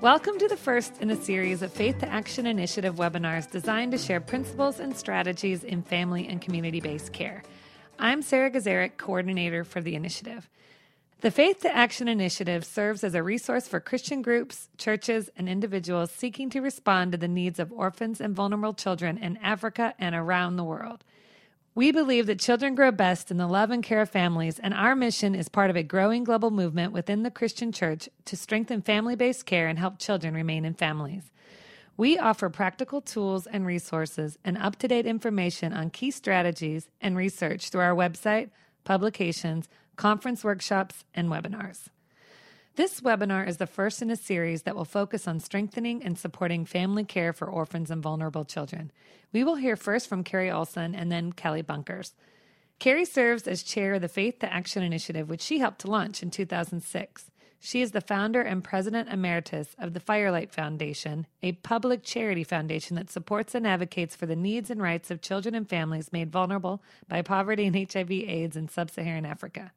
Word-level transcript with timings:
Welcome 0.00 0.38
to 0.38 0.46
the 0.46 0.56
first 0.56 0.98
in 1.00 1.10
a 1.10 1.16
series 1.16 1.60
of 1.60 1.72
Faith 1.72 1.98
to 1.98 2.08
Action 2.08 2.46
Initiative 2.46 2.94
webinars 2.94 3.50
designed 3.50 3.90
to 3.90 3.98
share 3.98 4.20
principles 4.20 4.78
and 4.78 4.96
strategies 4.96 5.64
in 5.64 5.82
family 5.82 6.28
and 6.28 6.40
community 6.40 6.78
based 6.78 7.12
care. 7.12 7.42
I'm 7.98 8.22
Sarah 8.22 8.48
Gazarek, 8.48 8.96
coordinator 8.96 9.64
for 9.64 9.80
the 9.80 9.96
initiative. 9.96 10.48
The 11.20 11.32
Faith 11.32 11.62
to 11.62 11.76
Action 11.76 12.06
Initiative 12.06 12.64
serves 12.64 13.02
as 13.02 13.16
a 13.16 13.24
resource 13.24 13.66
for 13.66 13.80
Christian 13.80 14.22
groups, 14.22 14.68
churches, 14.78 15.30
and 15.36 15.48
individuals 15.48 16.12
seeking 16.12 16.48
to 16.50 16.60
respond 16.60 17.10
to 17.10 17.18
the 17.18 17.26
needs 17.26 17.58
of 17.58 17.72
orphans 17.72 18.20
and 18.20 18.36
vulnerable 18.36 18.74
children 18.74 19.18
in 19.18 19.36
Africa 19.38 19.94
and 19.98 20.14
around 20.14 20.54
the 20.54 20.64
world. 20.64 21.02
We 21.78 21.92
believe 21.92 22.26
that 22.26 22.40
children 22.40 22.74
grow 22.74 22.90
best 22.90 23.30
in 23.30 23.36
the 23.36 23.46
love 23.46 23.70
and 23.70 23.84
care 23.84 24.00
of 24.00 24.10
families, 24.10 24.58
and 24.58 24.74
our 24.74 24.96
mission 24.96 25.36
is 25.36 25.48
part 25.48 25.70
of 25.70 25.76
a 25.76 25.84
growing 25.84 26.24
global 26.24 26.50
movement 26.50 26.92
within 26.92 27.22
the 27.22 27.30
Christian 27.30 27.70
church 27.70 28.08
to 28.24 28.36
strengthen 28.36 28.82
family 28.82 29.14
based 29.14 29.46
care 29.46 29.68
and 29.68 29.78
help 29.78 30.00
children 30.00 30.34
remain 30.34 30.64
in 30.64 30.74
families. 30.74 31.30
We 31.96 32.18
offer 32.18 32.50
practical 32.50 33.00
tools 33.00 33.46
and 33.46 33.64
resources 33.64 34.38
and 34.44 34.58
up 34.58 34.74
to 34.80 34.88
date 34.88 35.06
information 35.06 35.72
on 35.72 35.90
key 35.90 36.10
strategies 36.10 36.88
and 37.00 37.16
research 37.16 37.68
through 37.68 37.82
our 37.82 37.94
website, 37.94 38.50
publications, 38.82 39.68
conference 39.94 40.42
workshops, 40.42 41.04
and 41.14 41.28
webinars. 41.28 41.90
This 42.78 43.00
webinar 43.00 43.48
is 43.48 43.56
the 43.56 43.66
first 43.66 44.02
in 44.02 44.10
a 44.12 44.14
series 44.14 44.62
that 44.62 44.76
will 44.76 44.84
focus 44.84 45.26
on 45.26 45.40
strengthening 45.40 46.00
and 46.04 46.16
supporting 46.16 46.64
family 46.64 47.02
care 47.02 47.32
for 47.32 47.50
orphans 47.50 47.90
and 47.90 48.00
vulnerable 48.00 48.44
children. 48.44 48.92
We 49.32 49.42
will 49.42 49.56
hear 49.56 49.74
first 49.74 50.08
from 50.08 50.22
Kerry 50.22 50.48
Olson 50.48 50.94
and 50.94 51.10
then 51.10 51.32
Kelley 51.32 51.62
Bunkers. 51.62 52.14
Kerry 52.78 53.04
serves 53.04 53.48
as 53.48 53.64
chair 53.64 53.94
of 53.94 54.02
the 54.02 54.08
Faith 54.08 54.38
to 54.38 54.52
Action 54.52 54.84
Initiative, 54.84 55.28
which 55.28 55.40
she 55.40 55.58
helped 55.58 55.80
to 55.80 55.90
launch 55.90 56.22
in 56.22 56.30
2006. 56.30 57.32
She 57.58 57.82
is 57.82 57.90
the 57.90 58.00
founder 58.00 58.42
and 58.42 58.62
president 58.62 59.08
emeritus 59.08 59.74
of 59.76 59.92
the 59.92 59.98
Firelight 59.98 60.52
Foundation, 60.52 61.26
a 61.42 61.50
public 61.50 62.04
charity 62.04 62.44
foundation 62.44 62.94
that 62.94 63.10
supports 63.10 63.56
and 63.56 63.66
advocates 63.66 64.14
for 64.14 64.26
the 64.26 64.36
needs 64.36 64.70
and 64.70 64.80
rights 64.80 65.10
of 65.10 65.20
children 65.20 65.56
and 65.56 65.68
families 65.68 66.12
made 66.12 66.30
vulnerable 66.30 66.80
by 67.08 67.22
poverty 67.22 67.66
and 67.66 67.74
HIV/AIDS 67.74 68.56
in 68.56 68.68
sub 68.68 68.92
Saharan 68.92 69.26
Africa. 69.26 69.72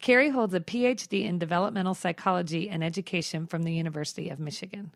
Kerry 0.00 0.30
holds 0.30 0.54
a 0.54 0.60
PhD 0.60 1.24
in 1.24 1.38
developmental 1.38 1.94
psychology 1.94 2.68
and 2.68 2.84
education 2.84 3.46
from 3.46 3.62
the 3.62 3.72
University 3.72 4.28
of 4.28 4.38
Michigan. 4.38 4.92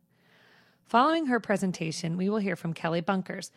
Following 0.87 1.27
her 1.27 1.41
presentation, 1.41 2.17
we 2.17 2.29
will 2.29 2.39
hear 2.39 2.56
from 2.56 2.75
Kelley 2.75 3.01
Bunkers. 3.01 3.51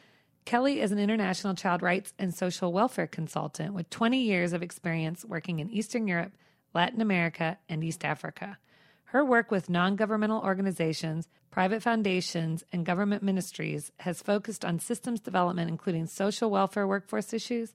Kelley 0.45 0.81
is 0.81 0.91
an 0.91 0.99
international 0.99 1.55
child 1.55 1.81
rights 1.81 2.13
and 2.19 2.33
social 2.33 2.71
welfare 2.71 3.07
consultant 3.07 3.73
with 3.73 3.89
20 3.89 4.19
years 4.19 4.53
of 4.53 4.61
experience 4.61 5.25
working 5.25 5.59
in 5.59 5.69
Eastern 5.69 6.07
Europe, 6.07 6.33
Latin 6.73 7.01
America, 7.01 7.57
and 7.69 7.83
East 7.83 8.03
Africa. 8.03 8.57
Her 9.05 9.23
work 9.23 9.51
with 9.51 9.69
non 9.69 9.95
governmental 9.95 10.41
organizations, 10.41 11.27
private 11.51 11.83
foundations, 11.83 12.63
and 12.71 12.85
government 12.85 13.21
ministries 13.21 13.91
has 13.99 14.21
focused 14.21 14.65
on 14.65 14.79
systems 14.79 15.19
development, 15.19 15.69
including 15.69 16.07
social 16.07 16.49
welfare 16.49 16.87
workforce 16.87 17.31
issues, 17.31 17.73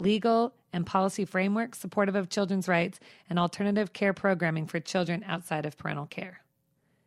legal 0.00 0.54
and 0.72 0.86
policy 0.86 1.24
frameworks 1.24 1.78
supportive 1.78 2.14
of 2.14 2.28
children's 2.28 2.68
rights, 2.68 3.00
and 3.28 3.38
alternative 3.38 3.92
care 3.92 4.12
programming 4.12 4.66
for 4.66 4.80
children 4.80 5.24
outside 5.26 5.66
of 5.66 5.76
parental 5.76 6.06
care. 6.06 6.42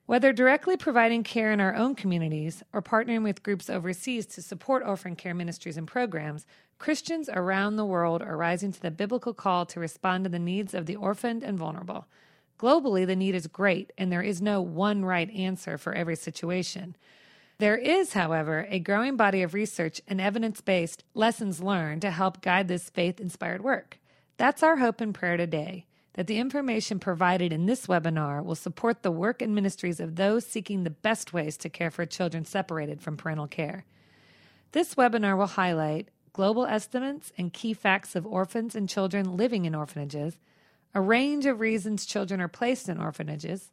Whether 0.06 0.34
directly 0.34 0.76
providing 0.76 1.24
care 1.24 1.52
in 1.54 1.62
our 1.62 1.74
own 1.74 1.96
communities 1.96 2.62
or 2.74 2.82
partnering 2.82 3.24
with 3.24 3.42
groups 3.42 3.70
overseas 3.70 4.26
to 4.28 4.42
support 4.42 4.84
orphan 4.86 5.16
care 5.16 5.34
ministries 5.34 5.78
and 5.78 5.88
programs, 5.88 6.46
Christians 6.78 7.30
around 7.30 7.78
the 7.78 7.86
world 7.86 8.22
are 8.22 8.36
rising 8.36 8.74
to 8.74 8.82
the 8.82 8.92
biblical 8.92 9.34
call 9.34 9.66
to 9.68 9.80
respond 9.80 10.26
to 10.26 10.30
the 10.30 10.40
needs 10.40 10.74
of 10.74 10.86
the 10.86 10.98
orphaned 10.98 11.42
and 11.42 11.58
vulnerable. 11.58 12.06
Globally, 12.60 13.08
the 13.08 13.16
need 13.16 13.34
is 13.34 13.48
great, 13.48 13.92
and 13.98 14.12
there 14.12 14.22
is 14.22 14.42
no 14.42 14.62
one 14.62 15.06
right 15.06 15.30
answer 15.32 15.78
for 15.78 15.94
every 15.94 16.18
situation. 16.18 16.98
There 17.60 17.78
is, 17.78 18.14
however, 18.14 18.68
a 18.70 18.80
growing 18.80 19.16
body 19.16 19.42
of 19.44 19.54
research 19.54 20.02
and 20.08 20.20
evidence 20.20 20.62
based 20.62 21.04
lessons 21.14 21.62
learned 21.62 22.02
to 22.02 22.12
help 22.12 22.42
guide 22.42 22.68
this 22.68 22.90
faith 22.90 23.20
inspired 23.20 23.64
work. 23.64 24.00
That's 24.38 24.64
our 24.64 24.78
hope 24.78 25.02
and 25.02 25.14
prayer 25.14 25.38
today 25.38 25.86
that 26.14 26.28
the 26.28 26.38
information 26.38 27.00
provided 27.00 27.52
in 27.52 27.66
this 27.66 27.88
webinar 27.88 28.44
will 28.44 28.56
support 28.56 29.02
the 29.02 29.12
work 29.12 29.42
and 29.42 29.56
ministries 29.56 30.00
of 30.00 30.16
those 30.16 30.46
seeking 30.46 30.84
the 30.84 30.90
best 30.90 31.34
ways 31.34 31.58
to 31.58 31.70
care 31.70 31.90
for 31.92 32.06
children 32.06 32.46
separated 32.46 33.02
from 33.02 33.18
parental 33.18 33.48
care. 33.48 33.86
This 34.72 34.96
webinar 34.96 35.38
will 35.38 35.48
highlight 35.48 36.10
global 36.32 36.66
estimates 36.66 37.32
and 37.38 37.54
key 37.54 37.74
facts 37.74 38.16
of 38.16 38.26
orphans 38.26 38.76
and 38.76 38.90
children 38.90 39.38
living 39.38 39.66
in 39.66 39.76
orphanages, 39.76 40.38
a 40.96 41.02
range 41.02 41.46
of 41.46 41.60
reasons 41.60 42.06
children 42.06 42.42
are 42.42 42.48
placed 42.48 42.90
in 42.90 43.00
orphanages, 43.00 43.72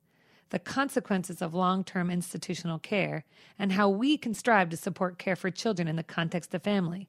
the 0.50 0.59
consequences 0.59 1.41
of 1.41 1.55
long 1.55 1.83
term 1.83 2.11
institutional 2.11 2.78
care, 2.78 3.25
and 3.59 3.72
how 3.72 3.88
we 3.88 4.16
can 4.16 4.34
strive 4.34 4.69
to 4.71 4.77
support 4.77 5.19
care 5.19 5.37
for 5.37 5.50
children 5.50 5.88
in 5.88 5.97
the 5.97 6.03
context 6.03 6.55
of 6.55 6.62
family. 6.62 7.09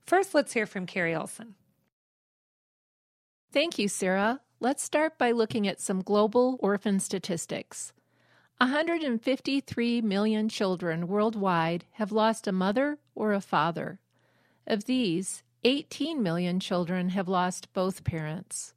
First, 0.00 0.34
let's 0.34 0.52
hear 0.52 0.66
from 0.66 0.86
Kerry 0.86 1.14
Olson. 1.14 1.54
Thank 3.52 3.78
you, 3.78 3.88
Sarah. 3.88 4.40
Let's 4.60 4.82
start 4.82 5.18
by 5.18 5.32
looking 5.32 5.66
at 5.66 5.80
some 5.80 6.02
global 6.02 6.58
orphan 6.60 7.00
statistics. 7.00 7.92
153 8.58 10.00
million 10.02 10.48
children 10.48 11.08
worldwide 11.08 11.84
have 11.92 12.12
lost 12.12 12.46
a 12.46 12.52
mother 12.52 12.98
or 13.14 13.32
a 13.32 13.40
father. 13.40 13.98
Of 14.66 14.84
these, 14.84 15.42
18 15.64 16.22
million 16.22 16.60
children 16.60 17.08
have 17.08 17.28
lost 17.28 17.72
both 17.72 18.04
parents. 18.04 18.74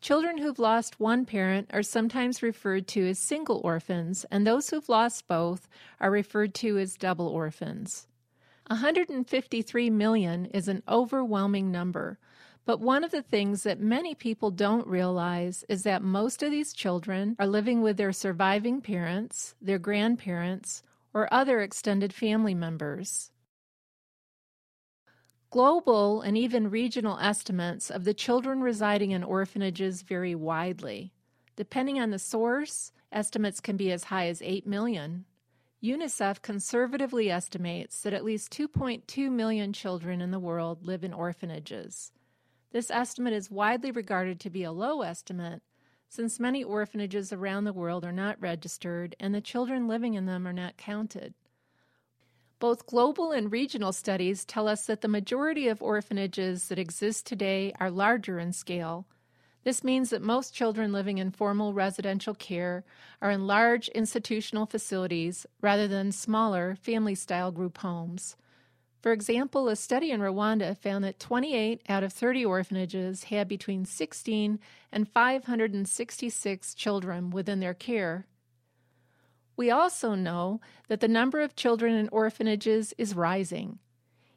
Children 0.00 0.38
who've 0.38 0.58
lost 0.58 0.98
one 0.98 1.26
parent 1.26 1.68
are 1.74 1.82
sometimes 1.82 2.42
referred 2.42 2.88
to 2.88 3.06
as 3.08 3.18
single 3.18 3.60
orphans, 3.62 4.24
and 4.30 4.46
those 4.46 4.70
who've 4.70 4.88
lost 4.88 5.28
both 5.28 5.68
are 6.00 6.10
referred 6.10 6.54
to 6.54 6.78
as 6.78 6.96
double 6.96 7.28
orphans. 7.28 8.06
153 8.68 9.90
million 9.90 10.46
is 10.46 10.68
an 10.68 10.82
overwhelming 10.88 11.70
number, 11.70 12.18
but 12.64 12.80
one 12.80 13.04
of 13.04 13.10
the 13.10 13.22
things 13.22 13.62
that 13.64 13.78
many 13.78 14.14
people 14.14 14.50
don't 14.50 14.86
realize 14.86 15.64
is 15.68 15.82
that 15.82 16.02
most 16.02 16.42
of 16.42 16.50
these 16.50 16.72
children 16.72 17.36
are 17.38 17.46
living 17.46 17.82
with 17.82 17.98
their 17.98 18.12
surviving 18.12 18.80
parents, 18.80 19.54
their 19.60 19.78
grandparents, 19.78 20.82
or 21.12 21.32
other 21.32 21.60
extended 21.60 22.14
family 22.14 22.54
members. 22.54 23.32
Global 25.50 26.20
and 26.22 26.38
even 26.38 26.70
regional 26.70 27.18
estimates 27.18 27.90
of 27.90 28.04
the 28.04 28.14
children 28.14 28.60
residing 28.60 29.10
in 29.10 29.24
orphanages 29.24 30.02
vary 30.02 30.32
widely. 30.32 31.12
Depending 31.56 31.98
on 31.98 32.10
the 32.10 32.20
source, 32.20 32.92
estimates 33.10 33.58
can 33.58 33.76
be 33.76 33.90
as 33.90 34.04
high 34.04 34.28
as 34.28 34.40
8 34.42 34.64
million. 34.64 35.24
UNICEF 35.82 36.40
conservatively 36.40 37.30
estimates 37.30 38.00
that 38.02 38.12
at 38.12 38.22
least 38.24 38.52
2.2 38.52 39.28
million 39.28 39.72
children 39.72 40.20
in 40.20 40.30
the 40.30 40.38
world 40.38 40.86
live 40.86 41.02
in 41.02 41.12
orphanages. 41.12 42.12
This 42.70 42.88
estimate 42.88 43.32
is 43.32 43.50
widely 43.50 43.90
regarded 43.90 44.38
to 44.40 44.50
be 44.50 44.62
a 44.62 44.70
low 44.70 45.02
estimate 45.02 45.62
since 46.08 46.38
many 46.38 46.62
orphanages 46.62 47.32
around 47.32 47.64
the 47.64 47.72
world 47.72 48.04
are 48.04 48.12
not 48.12 48.40
registered 48.40 49.16
and 49.18 49.34
the 49.34 49.40
children 49.40 49.88
living 49.88 50.14
in 50.14 50.26
them 50.26 50.46
are 50.46 50.52
not 50.52 50.76
counted. 50.76 51.34
Both 52.60 52.86
global 52.86 53.32
and 53.32 53.50
regional 53.50 53.90
studies 53.90 54.44
tell 54.44 54.68
us 54.68 54.84
that 54.84 55.00
the 55.00 55.08
majority 55.08 55.66
of 55.68 55.82
orphanages 55.82 56.68
that 56.68 56.78
exist 56.78 57.24
today 57.24 57.72
are 57.80 57.90
larger 57.90 58.38
in 58.38 58.52
scale. 58.52 59.06
This 59.64 59.82
means 59.82 60.10
that 60.10 60.20
most 60.20 60.54
children 60.54 60.92
living 60.92 61.16
in 61.16 61.30
formal 61.30 61.72
residential 61.72 62.34
care 62.34 62.84
are 63.22 63.30
in 63.30 63.46
large 63.46 63.88
institutional 63.88 64.66
facilities 64.66 65.46
rather 65.62 65.88
than 65.88 66.12
smaller 66.12 66.74
family 66.74 67.14
style 67.14 67.50
group 67.50 67.78
homes. 67.78 68.36
For 69.00 69.12
example, 69.12 69.68
a 69.68 69.76
study 69.76 70.10
in 70.10 70.20
Rwanda 70.20 70.76
found 70.76 71.02
that 71.04 71.18
28 71.18 71.80
out 71.88 72.02
of 72.02 72.12
30 72.12 72.44
orphanages 72.44 73.24
had 73.24 73.48
between 73.48 73.86
16 73.86 74.60
and 74.92 75.08
566 75.08 76.74
children 76.74 77.30
within 77.30 77.60
their 77.60 77.72
care. 77.72 78.26
We 79.60 79.70
also 79.70 80.14
know 80.14 80.62
that 80.88 81.00
the 81.00 81.06
number 81.06 81.42
of 81.42 81.54
children 81.54 81.94
in 81.94 82.08
orphanages 82.08 82.94
is 82.96 83.14
rising. 83.14 83.78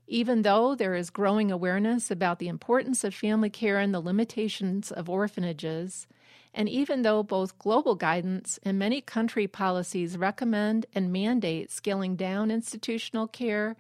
Even 0.06 0.42
though 0.42 0.76
there 0.76 0.96
is 0.96 1.10
growing 1.10 1.50
awareness 1.50 2.12
about 2.12 2.40
the 2.40 2.50
importance 2.50 3.06
of 3.06 3.16
family 3.16 3.50
care 3.50 3.80
and 3.80 3.94
the 3.94 4.02
limitations 4.02 4.92
of 4.92 5.10
orphanages, 5.10 6.08
and 6.54 6.68
even 6.68 7.04
though 7.04 7.24
both 7.24 7.58
global 7.58 7.96
guidance 7.96 8.60
and 8.64 8.78
many 8.78 9.00
country 9.00 9.48
policies 9.48 10.18
recommend 10.18 10.88
and 10.94 11.14
mandate 11.14 11.72
scaling 11.72 12.18
down 12.18 12.52
institutional 12.52 13.30
care, 13.30 13.78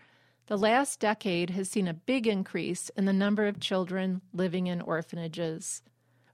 the 0.47 0.57
last 0.57 1.01
decade 1.01 1.49
has 1.49 1.69
seen 1.69 1.89
a 1.89 1.93
big 1.93 2.25
increase 2.25 2.87
in 2.95 3.03
the 3.03 3.11
number 3.11 3.47
of 3.47 3.59
children 3.59 4.21
living 4.31 4.67
in 4.67 4.79
orphanages. 4.79 5.81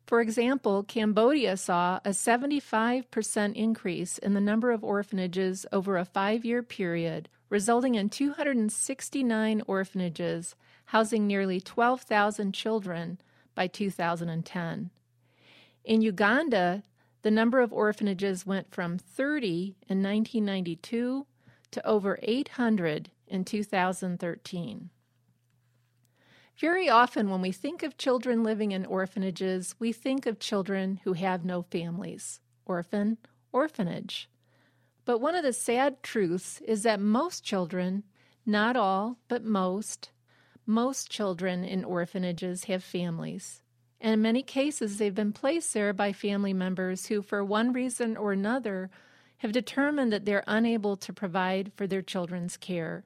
For 0.10 0.22
example, 0.22 0.82
Cambodia 0.82 1.56
saw 1.56 2.00
a 2.04 2.10
75% 2.10 3.54
increase 3.54 4.18
in 4.18 4.34
the 4.34 4.42
number 4.42 4.72
of 4.72 4.84
orphanages 4.84 5.68
over 5.72 5.98
a 5.98 6.04
five 6.04 6.44
year 6.44 6.64
period, 6.64 7.30
resulting 7.48 7.94
in 7.94 8.10
269 8.10 9.62
orphanages 9.68 10.56
housing 10.86 11.28
nearly 11.28 11.62
12,000 11.62 12.54
children 12.54 13.22
by 13.54 13.68
2010. 13.68 14.90
In 15.84 16.02
Uganda, 16.02 16.82
the 17.22 17.30
number 17.30 17.60
of 17.60 17.72
orphanages 17.72 18.48
went 18.48 18.74
from 18.74 18.98
30 18.98 19.76
in 19.88 20.02
1992 20.02 21.28
to 21.70 21.88
over 21.88 22.18
800 22.24 23.12
in 23.28 23.46
2013. 23.46 24.90
Very 26.60 26.90
often, 26.90 27.30
when 27.30 27.42
we 27.42 27.54
think 27.54 27.84
of 27.84 27.98
children 27.98 28.44
living 28.44 28.74
in 28.74 28.86
orphanages, 28.86 29.76
we 29.80 29.94
think 29.94 30.26
of 30.26 30.40
children 30.40 31.00
who 31.06 31.14
have 31.14 31.46
no 31.46 31.62
families 31.62 32.42
orphan, 32.66 33.18
orphanage. 33.54 34.30
But 35.06 35.20
one 35.20 35.36
of 35.36 35.44
the 35.44 35.54
sad 35.54 36.04
truths 36.04 36.62
is 36.68 36.84
that 36.84 37.00
most 37.00 37.46
children, 37.46 38.04
not 38.46 38.76
all, 38.76 39.18
but 39.30 39.44
most, 39.44 40.12
most 40.66 41.10
children 41.10 41.64
in 41.64 41.86
orphanages 41.86 42.66
have 42.66 42.84
families. 42.84 43.64
And 44.02 44.14
in 44.14 44.22
many 44.22 44.44
cases, 44.44 44.98
they've 44.98 45.16
been 45.16 45.34
placed 45.34 45.74
there 45.74 45.94
by 45.94 46.12
family 46.12 46.54
members 46.54 47.08
who, 47.08 47.22
for 47.22 47.44
one 47.44 47.72
reason 47.72 48.18
or 48.18 48.34
another, 48.34 48.90
have 49.38 49.54
determined 49.54 50.12
that 50.12 50.26
they're 50.26 50.44
unable 50.46 50.98
to 50.98 51.14
provide 51.14 51.72
for 51.76 51.88
their 51.88 52.02
children's 52.02 52.58
care. 52.58 53.06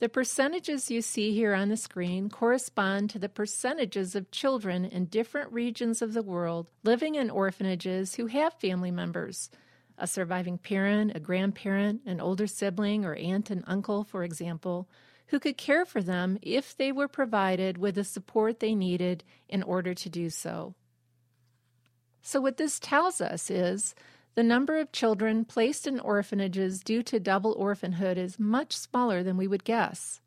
The 0.00 0.08
percentages 0.08 0.90
you 0.90 1.02
see 1.02 1.34
here 1.34 1.52
on 1.52 1.68
the 1.68 1.76
screen 1.76 2.30
correspond 2.30 3.10
to 3.10 3.18
the 3.18 3.28
percentages 3.28 4.16
of 4.16 4.30
children 4.30 4.86
in 4.86 5.04
different 5.04 5.52
regions 5.52 6.00
of 6.00 6.14
the 6.14 6.22
world 6.22 6.68
living 6.82 7.16
in 7.16 7.28
orphanages 7.28 8.14
who 8.14 8.26
have 8.26 8.54
family 8.54 8.90
members 8.90 9.50
a 9.98 10.06
surviving 10.06 10.56
parent, 10.56 11.12
a 11.14 11.20
grandparent, 11.20 12.00
an 12.06 12.22
older 12.22 12.46
sibling, 12.46 13.04
or 13.04 13.14
aunt 13.16 13.50
and 13.50 13.62
uncle, 13.66 14.02
for 14.02 14.24
example, 14.24 14.88
who 15.26 15.38
could 15.38 15.58
care 15.58 15.84
for 15.84 16.02
them 16.02 16.38
if 16.40 16.74
they 16.74 16.90
were 16.90 17.06
provided 17.06 17.76
with 17.76 17.96
the 17.96 18.04
support 18.04 18.60
they 18.60 18.74
needed 18.74 19.22
in 19.46 19.62
order 19.62 19.92
to 19.92 20.08
do 20.08 20.30
so. 20.30 20.74
So, 22.22 22.40
what 22.40 22.56
this 22.56 22.80
tells 22.80 23.20
us 23.20 23.50
is 23.50 23.94
the 24.34 24.42
number 24.42 24.78
of 24.78 24.92
children 24.92 25.44
placed 25.44 25.86
in 25.86 25.98
orphanages 25.98 26.80
due 26.80 27.02
to 27.02 27.18
double 27.18 27.52
orphanhood 27.52 28.16
is 28.16 28.38
much 28.38 28.76
smaller 28.76 29.22
than 29.22 29.36
we 29.36 29.48
would 29.48 29.64
guess. 29.64 30.20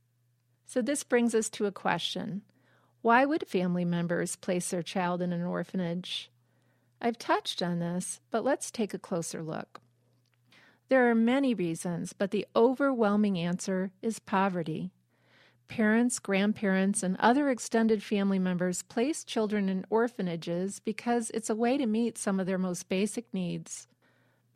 So, 0.66 0.82
this 0.82 1.04
brings 1.04 1.34
us 1.34 1.50
to 1.52 1.66
a 1.66 1.72
question 1.72 2.42
Why 3.02 3.26
would 3.26 3.48
family 3.48 3.86
members 3.86 4.36
place 4.36 4.70
their 4.70 4.84
child 4.84 5.22
in 5.22 5.32
an 5.32 5.44
orphanage? 5.44 6.30
I've 7.02 7.18
touched 7.18 7.62
on 7.62 7.80
this, 7.80 8.22
but 8.32 8.44
let's 8.44 8.72
take 8.72 8.94
a 8.94 9.00
closer 9.00 9.42
look. 9.42 9.82
There 10.90 11.10
are 11.10 11.16
many 11.16 11.54
reasons, 11.54 12.14
but 12.14 12.32
the 12.32 12.46
overwhelming 12.56 13.38
answer 13.38 13.92
is 14.02 14.20
poverty. 14.20 14.92
Parents, 15.68 16.20
grandparents, 16.20 17.04
and 17.04 17.18
other 17.20 17.50
extended 17.50 18.04
family 18.04 18.38
members 18.38 18.84
place 18.84 19.24
children 19.24 19.70
in 19.70 19.86
orphanages 19.90 20.80
because 20.80 21.32
it's 21.32 21.50
a 21.50 21.56
way 21.56 21.78
to 21.78 21.86
meet 21.86 22.18
some 22.18 22.40
of 22.40 22.46
their 22.46 22.58
most 22.58 22.90
basic 22.90 23.34
needs. 23.34 23.88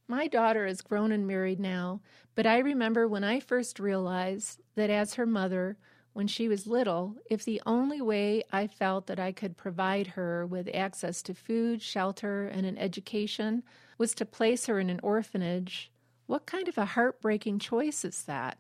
My 0.10 0.28
daughter 0.28 0.66
is 0.66 0.82
grown 0.82 1.12
and 1.12 1.28
married 1.28 1.60
now, 1.60 2.00
but 2.34 2.46
I 2.46 2.60
remember 2.60 3.10
when 3.10 3.26
I 3.26 3.42
first 3.42 3.78
realized 3.78 4.62
that 4.76 4.90
as 4.90 5.16
her 5.16 5.26
mother, 5.26 5.78
when 6.14 6.28
she 6.28 6.48
was 6.48 6.66
little, 6.66 7.18
if 7.30 7.44
the 7.44 7.62
only 7.66 8.02
way 8.02 8.42
I 8.52 8.68
felt 8.68 9.08
that 9.08 9.20
I 9.20 9.34
could 9.34 9.58
provide 9.58 10.08
her 10.08 10.46
with 10.46 10.70
access 10.74 11.22
to 11.24 11.34
food, 11.34 11.82
shelter, 11.82 12.48
and 12.48 12.66
an 12.66 12.78
education 12.78 13.64
was 13.98 14.16
to 14.16 14.26
place 14.26 14.68
her 14.68 14.80
in 14.80 14.90
an 14.90 15.02
orphanage, 15.04 15.92
what 16.26 16.46
kind 16.46 16.70
of 16.70 16.78
a 16.78 16.86
heartbreaking 16.86 17.60
choice 17.60 18.06
is 18.06 18.24
that? 18.24 18.58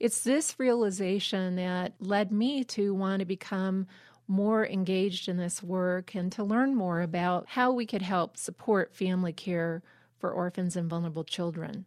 It's 0.00 0.24
this 0.24 0.58
realization 0.58 1.54
that 1.54 1.94
led 2.00 2.32
me 2.32 2.64
to 2.64 2.92
want 2.92 3.20
to 3.20 3.24
become 3.24 3.86
more 4.26 4.66
engaged 4.66 5.28
in 5.28 5.36
this 5.36 5.62
work 5.62 6.14
and 6.16 6.32
to 6.32 6.42
learn 6.42 6.74
more 6.74 7.00
about 7.00 7.46
how 7.48 7.70
we 7.70 7.86
could 7.86 8.02
help 8.02 8.36
support 8.36 8.94
family 8.94 9.32
care 9.32 9.82
for 10.24 10.32
orphans 10.32 10.74
and 10.74 10.88
vulnerable 10.88 11.22
children. 11.22 11.84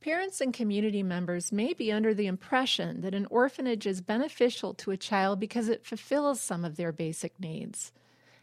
Parents 0.00 0.40
and 0.40 0.54
community 0.54 1.02
members 1.02 1.52
may 1.52 1.74
be 1.74 1.92
under 1.92 2.14
the 2.14 2.26
impression 2.26 3.02
that 3.02 3.14
an 3.14 3.26
orphanage 3.26 3.86
is 3.86 4.00
beneficial 4.00 4.72
to 4.72 4.90
a 4.90 4.96
child 4.96 5.38
because 5.38 5.68
it 5.68 5.84
fulfills 5.84 6.40
some 6.40 6.64
of 6.64 6.76
their 6.76 6.92
basic 6.92 7.38
needs. 7.38 7.92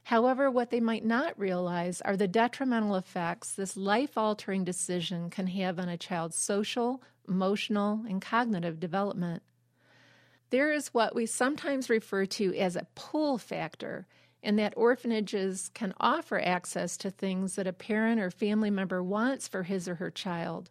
However, 0.03 0.51
what 0.51 0.69
they 0.69 0.79
might 0.79 1.03
not 1.03 1.39
realize 1.39 2.01
are 2.01 2.15
the 2.15 2.27
detrimental 2.27 2.95
effects 2.95 3.53
this 3.53 3.75
life 3.75 4.15
altering 4.15 4.63
decision 4.63 5.31
can 5.31 5.47
have 5.47 5.79
on 5.79 5.89
a 5.89 5.97
child's 5.97 6.35
social, 6.35 7.01
emotional, 7.27 8.05
and 8.07 8.21
cognitive 8.21 8.79
development. 8.79 9.41
There 10.51 10.71
is 10.71 10.93
what 10.93 11.15
we 11.15 11.25
sometimes 11.25 11.89
refer 11.89 12.27
to 12.27 12.55
as 12.59 12.75
a 12.75 12.85
pull 12.93 13.39
factor 13.39 14.05
and 14.45 14.59
that 14.59 14.75
orphanages 14.77 15.71
can 15.73 15.91
offer 15.99 16.39
access 16.39 16.95
to 16.97 17.09
things 17.09 17.55
that 17.55 17.65
a 17.65 17.73
parent 17.73 18.21
or 18.21 18.29
family 18.29 18.69
member 18.69 19.01
wants 19.01 19.47
for 19.47 19.63
his 19.63 19.87
or 19.89 19.95
her 19.95 20.11
child. 20.11 20.69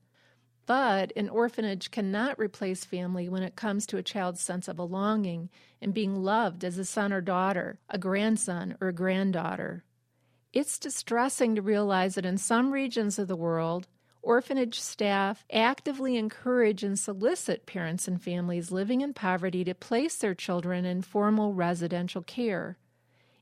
But 0.65 1.13
an 1.17 1.29
orphanage 1.29 1.91
cannot 1.91 2.39
replace 2.39 2.85
family 2.85 3.29
when 3.29 3.43
it 3.43 3.57
comes 3.57 3.85
to 3.87 3.99
a 3.99 4.03
child's 4.03 4.41
sense 4.41 4.69
of 4.69 4.77
belonging 4.77 5.51
and 5.83 5.93
being 5.93 6.15
loved 6.15 6.65
as 6.65 6.79
a 6.79 6.85
son 6.85 7.13
or 7.13 7.21
daughter, 7.21 7.81
a 7.91 7.99
grandson 7.99 8.77
or 8.81 8.89
a 8.89 8.95
granddaughter. 8.95 9.83
It's 10.53 10.79
distressing 10.79 11.57
to 11.57 11.61
realize 11.61 12.15
that 12.15 12.25
in 12.25 12.39
some 12.39 12.71
regions 12.71 13.19
of 13.19 13.27
the 13.27 13.37
world, 13.37 13.89
orphanage 14.23 14.79
staff 14.79 15.45
actively 15.53 16.17
encourage 16.17 16.85
and 16.85 16.97
solicit 16.97 17.67
parents 17.67 18.07
and 18.07 18.23
families 18.23 18.71
living 18.71 19.01
in 19.01 19.15
poverty 19.15 19.65
to 19.65 19.75
place 19.75 20.15
their 20.15 20.35
children 20.35 20.85
in 20.85 21.03
formal 21.03 21.53
residential 21.53 22.23
care. 22.23 22.79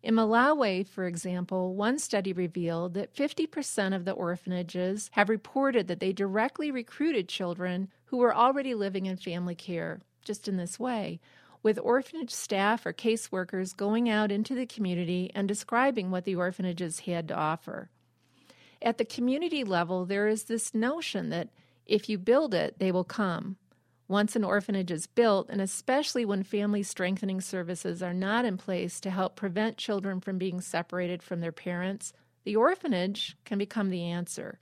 In 0.03 0.17
Malawi, 0.17 0.85
for 0.87 1.07
example, 1.07 1.75
one 1.75 1.99
study 1.99 2.33
revealed 2.33 2.95
that 2.95 3.15
50% 3.15 3.95
of 3.95 4.05
the 4.05 4.13
orphanages 4.13 5.09
have 5.13 5.29
reported 5.29 5.87
that 5.87 6.01
they 6.01 6.13
directly 6.13 6.73
recruited 6.73 7.29
children 7.29 7.89
who 8.07 8.17
were 8.17 8.35
already 8.35 8.75
living 8.75 9.07
in 9.07 9.17
family 9.17 9.55
care, 9.55 10.01
just 10.25 10.49
in 10.49 10.57
this 10.57 10.81
way, 10.81 11.21
with 11.63 11.79
orphanage 11.79 12.33
staff 12.33 12.85
or 12.85 12.93
caseworkers 12.93 13.77
going 13.77 14.09
out 14.09 14.33
into 14.33 14.57
the 14.57 14.67
community 14.67 15.31
and 15.37 15.47
describing 15.47 16.11
what 16.11 16.25
the 16.25 16.35
orphanages 16.35 17.01
had 17.01 17.29
to 17.29 17.37
offer. 17.37 17.89
At 18.81 18.99
the 18.99 19.05
community 19.05 19.63
level, 19.63 20.05
there 20.05 20.27
is 20.27 20.45
this 20.45 20.75
notion 20.75 21.31
that 21.31 21.51
if 21.87 22.09
you 22.09 22.19
build 22.19 22.55
it, 22.55 22.81
they 22.81 22.91
will 22.91 23.05
come. 23.05 23.57
Once 24.09 24.37
an 24.37 24.45
orphanage 24.45 24.91
is 24.91 25.07
built, 25.07 25.49
and 25.49 25.61
especially 25.61 26.25
when 26.25 26.43
family 26.43 26.83
strengthening 26.83 27.41
services 27.41 28.03
are 28.03 28.13
not 28.13 28.45
in 28.45 28.57
place 28.57 29.01
to 29.01 29.11
help 29.11 29.37
prevent 29.37 29.77
children 29.77 30.21
from 30.21 30.39
being 30.39 30.61
separated 30.61 31.23
from 31.23 31.41
their 31.41 31.53
parents, 31.53 32.13
the 32.45 32.57
orphanage 32.57 33.37
can 33.45 33.59
become 33.59 33.91
the 33.91 34.05
answer. 34.05 34.59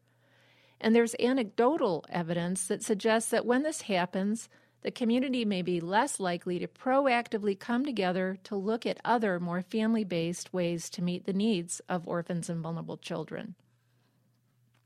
And 0.81 0.95
there's 0.95 1.15
anecdotal 1.19 2.05
evidence 2.09 2.67
that 2.67 2.83
suggests 2.83 3.31
that 3.31 3.47
when 3.47 3.63
this 3.63 3.83
happens, 3.83 4.49
the 4.83 4.91
community 4.91 5.45
may 5.45 5.61
be 5.63 5.81
less 5.81 6.21
likely 6.21 6.59
to 6.59 6.67
proactively 6.67 7.59
come 7.59 7.85
together 7.85 8.39
to 8.45 8.57
look 8.57 8.87
at 8.87 9.01
other, 9.05 9.39
more 9.39 9.63
family 9.63 10.05
based 10.05 10.55
ways 10.55 10.89
to 10.91 11.03
meet 11.03 11.27
the 11.27 11.33
needs 11.33 11.81
of 11.89 12.09
orphans 12.09 12.49
and 12.49 12.63
vulnerable 12.63 12.97
children. 12.97 13.57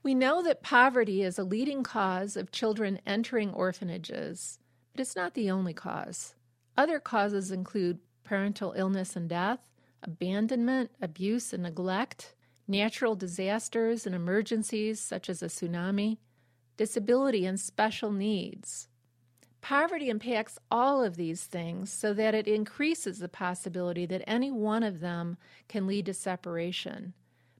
We 0.04 0.14
know 0.14 0.42
that 0.42 0.62
poverty 0.62 1.23
is 1.23 1.38
a 1.38 1.44
leading 1.44 1.82
cause 1.82 2.37
of 2.37 2.52
children 2.52 3.00
entering 3.06 3.54
orphanages, 3.54 4.58
but 4.92 5.00
it's 5.00 5.16
not 5.16 5.32
the 5.32 5.50
only 5.50 5.73
cause. 5.73 6.34
Other 6.76 7.00
causes 7.00 7.50
include 7.50 8.00
parental 8.23 8.75
illness 8.76 9.16
and 9.16 9.30
death, 9.30 9.61
abandonment, 10.02 10.90
abuse, 11.00 11.54
and 11.54 11.62
neglect, 11.62 12.34
natural 12.68 13.16
disasters 13.16 14.04
and 14.04 14.14
emergencies 14.14 15.00
such 15.00 15.30
as 15.30 15.42
a 15.42 15.46
tsunami, 15.46 16.18
disability 16.76 17.46
and 17.46 17.58
special 17.58 18.12
needs. 18.12 18.88
Poverty 19.62 20.11
impacts 20.11 20.58
all 20.70 21.02
of 21.02 21.16
these 21.16 21.44
things 21.44 21.90
so 21.90 22.12
that 22.12 22.34
it 22.34 22.46
increases 22.46 23.20
the 23.20 23.28
possibility 23.30 24.04
that 24.04 24.23
any 24.26 24.50
one 24.50 24.82
of 24.82 25.00
them 25.00 25.38
can 25.66 25.87
lead 25.87 26.04
to 26.04 26.12
separation. 26.12 27.14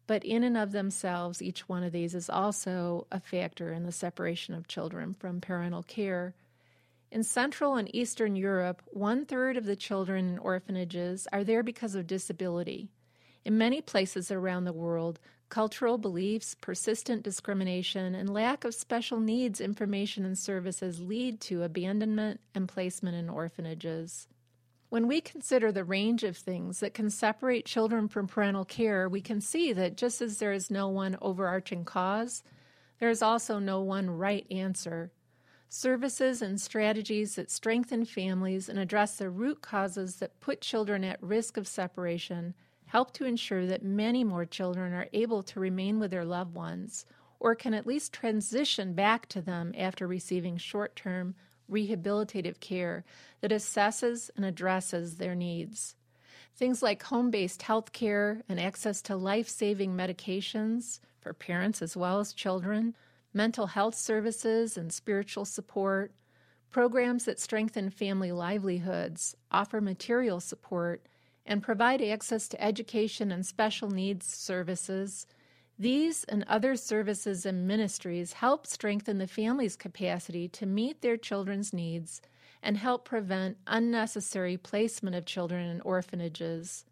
But 0.06 0.25
in 0.25 0.42
and 0.44 0.56
of 0.56 0.73
themselves, 0.73 1.40
each 1.40 1.68
one 1.68 1.82
of 1.82 1.92
these 1.92 2.14
is 2.14 2.28
also 2.28 3.06
a 3.11 3.20
factor 3.20 3.73
in 3.73 3.84
the 3.84 3.92
separation 3.92 4.54
of 4.54 4.68
children 4.68 5.14
from 5.14 5.40
parental 5.40 5.82
care. 5.82 6.34
In 7.11 7.23
Central 7.23 7.76
and 7.76 7.94
Eastern 7.94 8.37
Europe, 8.37 8.82
one 8.87 9.25
third 9.25 9.56
of 9.56 9.64
the 9.64 9.76
children 9.76 10.28
in 10.28 10.38
orphanages 10.38 11.26
are 11.32 11.44
there 11.44 11.62
because 11.62 11.94
of 11.94 12.06
disability. 12.06 12.90
In 13.44 13.56
many 13.56 13.80
places 13.80 14.30
around 14.30 14.64
the 14.64 14.73
world, 14.73 15.20
cultural 15.49 15.96
beliefs, 15.96 16.54
persistent 16.61 17.23
discrimination, 17.23 18.14
and 18.14 18.28
lack 18.28 18.64
of 18.64 18.75
special 18.75 19.20
needs 19.20 19.61
information 19.61 20.25
and 20.25 20.37
services 20.37 21.00
lead 21.00 21.40
to 21.42 21.62
abandonment 21.62 22.40
and 22.54 22.68
placement 22.68 23.16
in 23.16 23.30
orphanages. 23.30 24.26
When 24.94 25.08
we 25.08 25.20
consider 25.20 25.72
the 25.72 25.82
range 25.82 26.22
of 26.22 26.36
things 26.36 26.78
that 26.78 26.94
can 26.94 27.10
separate 27.10 27.66
children 27.66 28.06
from 28.06 28.28
parental 28.28 28.64
care, 28.64 29.08
we 29.08 29.20
can 29.20 29.40
see 29.40 29.72
that 29.72 29.96
just 29.96 30.22
as 30.22 30.38
there 30.38 30.52
is 30.52 30.70
no 30.70 30.86
one 30.86 31.18
overarching 31.20 31.84
cause, 31.84 32.44
there 33.00 33.10
is 33.10 33.20
also 33.20 33.58
no 33.58 33.80
one 33.80 34.08
right 34.08 34.46
answer. 34.52 35.10
Services 35.68 36.42
and 36.42 36.60
strategies 36.60 37.34
that 37.34 37.50
strengthen 37.50 38.04
families 38.04 38.68
and 38.68 38.78
address 38.78 39.16
the 39.16 39.30
root 39.30 39.62
causes 39.62 40.18
that 40.18 40.38
put 40.38 40.60
children 40.60 41.02
at 41.02 41.20
risk 41.20 41.56
of 41.56 41.66
separation 41.66 42.54
help 42.86 43.12
to 43.14 43.24
ensure 43.24 43.66
that 43.66 43.82
many 43.82 44.22
more 44.22 44.44
children 44.44 44.92
are 44.92 45.08
able 45.12 45.42
to 45.42 45.58
remain 45.58 45.98
with 45.98 46.12
their 46.12 46.24
loved 46.24 46.54
ones 46.54 47.04
or 47.40 47.56
can 47.56 47.74
at 47.74 47.84
least 47.84 48.12
transition 48.12 48.92
back 48.94 49.26
to 49.26 49.42
them 49.42 49.74
after 49.76 50.06
receiving 50.06 50.56
short 50.56 50.94
term 50.94 51.34
rehabilitative 51.71 52.61
care 52.61 53.04
that 53.40 53.50
assesses 53.50 54.30
and 54.37 54.44
addresses 54.44 55.16
their 55.16 55.35
needs. 55.35 55.97
Things 56.56 56.83
like 56.83 57.02
home 57.02 57.30
based 57.30 57.62
health 57.62 57.92
care 57.92 58.42
and 58.49 58.61
access 58.61 59.02
to 59.02 59.16
life 59.16 59.49
saving 59.49 59.94
medications 59.94 61.00
for 61.21 61.33
parents 61.33 61.83
as 61.83 61.97
well 61.97 62.21
as 62.21 62.33
children, 62.33 62.94
mental 63.33 63.66
health 63.66 63.97
services 63.97 64.76
and 64.76 64.92
spiritual 64.92 65.44
support, 65.44 66.12
programs 66.71 67.25
that 67.25 67.40
strengthen 67.40 67.90
family 67.90 68.30
livelihoods, 68.30 69.37
offer 69.50 69.80
material 69.80 70.40
support, 70.40 71.06
and 71.47 71.62
provide 71.62 72.00
access 72.00 72.49
to 72.49 72.62
education 72.62 73.30
and 73.30 73.44
special 73.44 73.90
needs 73.90 74.26
services. 74.26 75.26
These 75.78 76.23
and 76.25 76.45
other 76.47 76.76
services 76.76 77.45
and 77.45 77.66
ministries 77.66 78.35
help 78.35 78.66
strengthen 78.66 79.19
the 79.19 79.26
family's 79.26 79.75
capacity 79.75 80.47
to 80.49 80.66
meet 80.66 81.02
their 81.02 81.16
children's 81.16 81.73
needs 81.73 82.23
and 82.62 82.76
help 82.76 83.04
prevent 83.04 83.57
unnecessary 83.66 84.57
placement 84.57 85.16
of 85.16 85.26
children 85.26 85.69
in 85.69 85.81
orphanages. 85.81 86.85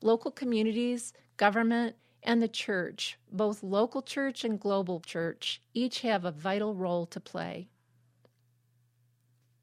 Local 0.00 0.30
communities, 0.30 1.12
government, 1.36 1.96
and 2.22 2.40
the 2.40 2.48
church, 2.48 3.18
both 3.30 3.64
local 3.64 4.02
church 4.02 4.44
and 4.44 4.60
global 4.60 5.00
church, 5.00 5.60
each 5.74 6.02
have 6.02 6.24
a 6.24 6.30
vital 6.30 6.74
role 6.74 7.06
to 7.06 7.18
play. 7.18 7.68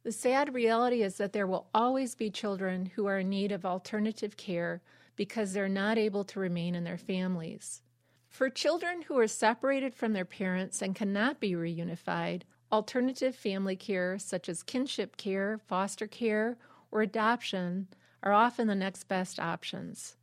The 0.04 0.12
sad 0.12 0.54
reality 0.54 1.01
is 1.01 1.16
that 1.16 1.32
there 1.32 1.48
will 1.48 1.68
always 1.74 2.16
be 2.16 2.30
children 2.30 2.88
who 2.96 3.06
are 3.06 3.20
in 3.20 3.30
need 3.30 3.54
of 3.54 3.66
alternative 3.66 4.36
care 4.36 4.82
because 5.16 5.54
they're 5.54 5.70
not 5.70 5.98
able 5.98 6.25
to 6.25 6.39
remain 6.39 6.75
in 6.75 6.84
their 6.84 6.98
families. 6.98 7.82
For 8.29 8.50
children 8.50 9.01
who 9.03 9.17
are 9.19 9.27
separated 9.27 9.93
from 9.93 10.13
their 10.13 10.25
parents 10.25 10.81
and 10.81 10.95
cannot 10.95 11.39
be 11.39 11.51
reunified, 11.51 12.43
Alternative 12.71 13.36
family 13.36 13.75
care, 13.75 14.19
such 14.19 14.48
as 14.48 14.62
kinship 14.62 15.17
care, 15.17 15.57
foster 15.57 16.05
care, 16.05 16.55
or 16.91 17.01
adoption, 17.01 17.88
are 18.21 18.31
often 18.31 18.67
the 18.67 18.75
next 18.75 19.05
best 19.05 19.39
options. 19.39 20.17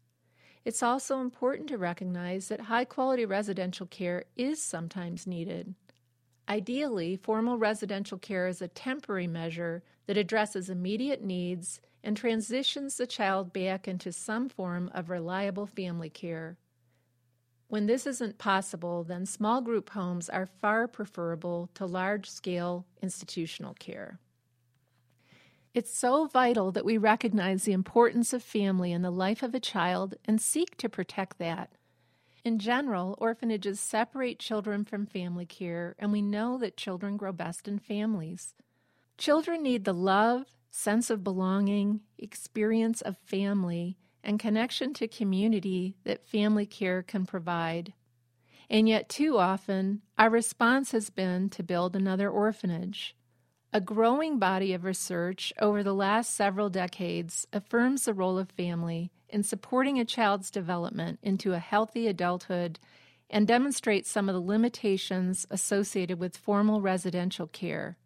It's 0.65 0.83
also 0.83 1.21
important 1.21 1.69
to 1.69 1.79
recognize 1.79 2.47
that 2.49 2.63
high 2.63 2.85
quality 2.85 3.25
residential 3.25 3.87
care 3.87 4.25
is 4.37 4.63
sometimes 4.63 5.27
needed. 5.27 5.75
Ideally, 6.49 7.17
formal 7.17 7.59
residential 7.59 8.19
care 8.19 8.47
is 8.47 8.63
a 8.63 8.69
temporary 8.69 9.27
measure 9.27 9.83
that 10.07 10.17
addresses 10.17 10.71
immediate 10.71 11.25
needs 11.25 11.81
and 12.05 12.17
transitions 12.17 12.97
the 12.97 13.09
child 13.09 13.53
back 13.53 13.89
into 13.89 14.13
some 14.13 14.49
form 14.49 14.89
of 14.95 15.11
reliable 15.11 15.67
family 15.67 16.11
care. 16.11 16.59
When 17.69 17.87
this 17.87 18.07
isn't 18.07 18.39
possible, 18.39 19.03
then 19.03 19.27
small 19.27 19.61
group 19.61 19.91
homes 19.91 20.29
are 20.29 20.47
far 20.47 20.87
preferable 20.87 21.69
to 21.75 21.85
large 21.85 22.31
scale 22.31 22.87
institutional 23.03 23.75
care. 23.75 24.21
It's 25.75 25.95
so 25.95 26.27
vital 26.27 26.73
that 26.73 26.85
we 26.85 26.97
recognize 26.97 27.65
the 27.65 27.73
importance 27.73 28.33
of 28.33 28.43
family 28.43 28.93
in 28.93 29.03
the 29.03 29.11
life 29.11 29.43
of 29.43 29.55
a 29.55 29.61
child 29.61 30.15
and 30.25 30.41
seek 30.41 30.77
to 30.79 30.89
protect 30.89 31.39
that. 31.39 31.71
In 32.45 32.59
general, 32.61 33.17
orphanages 33.19 33.81
separate 33.81 34.39
children 34.39 34.85
from 34.85 35.05
family 35.05 35.45
care, 35.45 35.97
and 35.99 36.13
we 36.13 36.23
know 36.23 36.57
that 36.59 36.77
children 36.77 37.17
grow 37.17 37.33
best 37.33 37.67
in 37.67 37.81
families. 37.81 38.55
Children 39.19 39.65
need 39.65 39.85
the 39.85 39.93
love, 39.93 40.47
sense 40.71 41.11
of 41.11 41.25
belonging, 41.25 42.01
experience 42.17 43.01
of 43.01 43.19
family, 43.19 43.99
and 44.27 44.41
connection 44.41 44.93
to 44.93 45.07
community 45.09 45.97
that 46.05 46.27
family 46.27 46.67
care 46.67 47.03
can 47.03 47.25
provide. 47.25 47.95
And 48.69 48.89
yet, 48.89 49.09
too 49.09 49.39
often, 49.39 50.03
our 50.19 50.29
response 50.29 50.91
has 50.91 51.09
been 51.09 51.49
to 51.51 51.63
build 51.63 51.95
another 51.95 52.29
orphanage. 52.29 53.17
A 53.73 53.81
growing 53.81 54.39
body 54.41 54.73
of 54.75 54.85
research 54.85 55.53
over 55.61 55.85
the 55.85 55.95
last 55.95 56.35
several 56.35 56.69
decades 56.69 57.47
affirms 57.53 58.05
the 58.05 58.15
role 58.15 58.37
of 58.37 58.51
family 58.51 59.13
in 59.29 59.45
supporting 59.45 59.99
a 59.99 60.05
child's 60.05 60.51
development 60.51 61.21
into 61.23 61.53
a 61.53 61.61
healthy 61.61 62.09
adulthood 62.09 62.81
and 63.31 63.47
demonstrates 63.47 64.11
some 64.11 64.29
of 64.29 64.35
the 64.35 64.41
limitations 64.41 65.47
associated 65.51 66.19
with 66.19 66.37
formal 66.37 66.81
residential 66.81 67.47
care. 67.47 67.97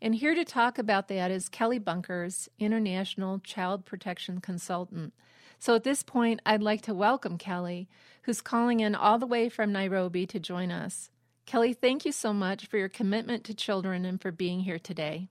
And 0.00 0.14
here 0.14 0.34
to 0.34 0.44
talk 0.44 0.78
about 0.78 1.08
that 1.08 1.32
is 1.32 1.48
Kelley 1.48 1.80
Bunkers, 1.80 2.48
International 2.60 3.40
Child 3.40 3.84
Protection 3.84 4.40
Consultant. 4.40 5.12
So 5.58 5.74
at 5.74 5.82
this 5.82 6.04
point, 6.04 6.40
I'd 6.46 6.62
like 6.62 6.82
to 6.82 6.94
welcome 6.94 7.36
Kelley, 7.36 7.88
who's 8.22 8.40
calling 8.40 8.78
in 8.78 8.94
all 8.94 9.18
the 9.18 9.26
way 9.26 9.48
from 9.48 9.72
Nairobi 9.72 10.24
to 10.26 10.38
join 10.38 10.70
us. 10.70 11.10
Kelley, 11.46 11.72
thank 11.72 12.04
you 12.04 12.12
so 12.12 12.32
much 12.32 12.66
for 12.66 12.78
your 12.78 12.88
commitment 12.88 13.42
to 13.44 13.54
children 13.54 14.04
and 14.04 14.20
for 14.20 14.30
being 14.30 14.60
here 14.60 14.78
today. 14.78 15.28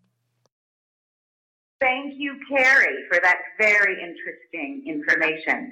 Thank 1.80 2.16
you, 2.18 2.38
Kerry, 2.50 3.06
for 3.10 3.22
that 3.22 3.38
very 3.62 3.94
interesting 3.94 4.84
information. 4.86 5.72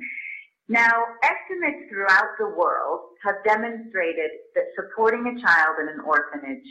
Now, 0.69 1.03
estimates 1.21 1.89
throughout 1.89 2.37
the 2.39 2.55
world 2.55 3.01
have 3.25 3.43
demonstrated 3.43 4.31
that 4.55 4.65
supporting 4.75 5.25
a 5.27 5.41
child 5.41 5.75
in 5.81 5.89
an 5.89 5.99
orphanage 5.99 6.63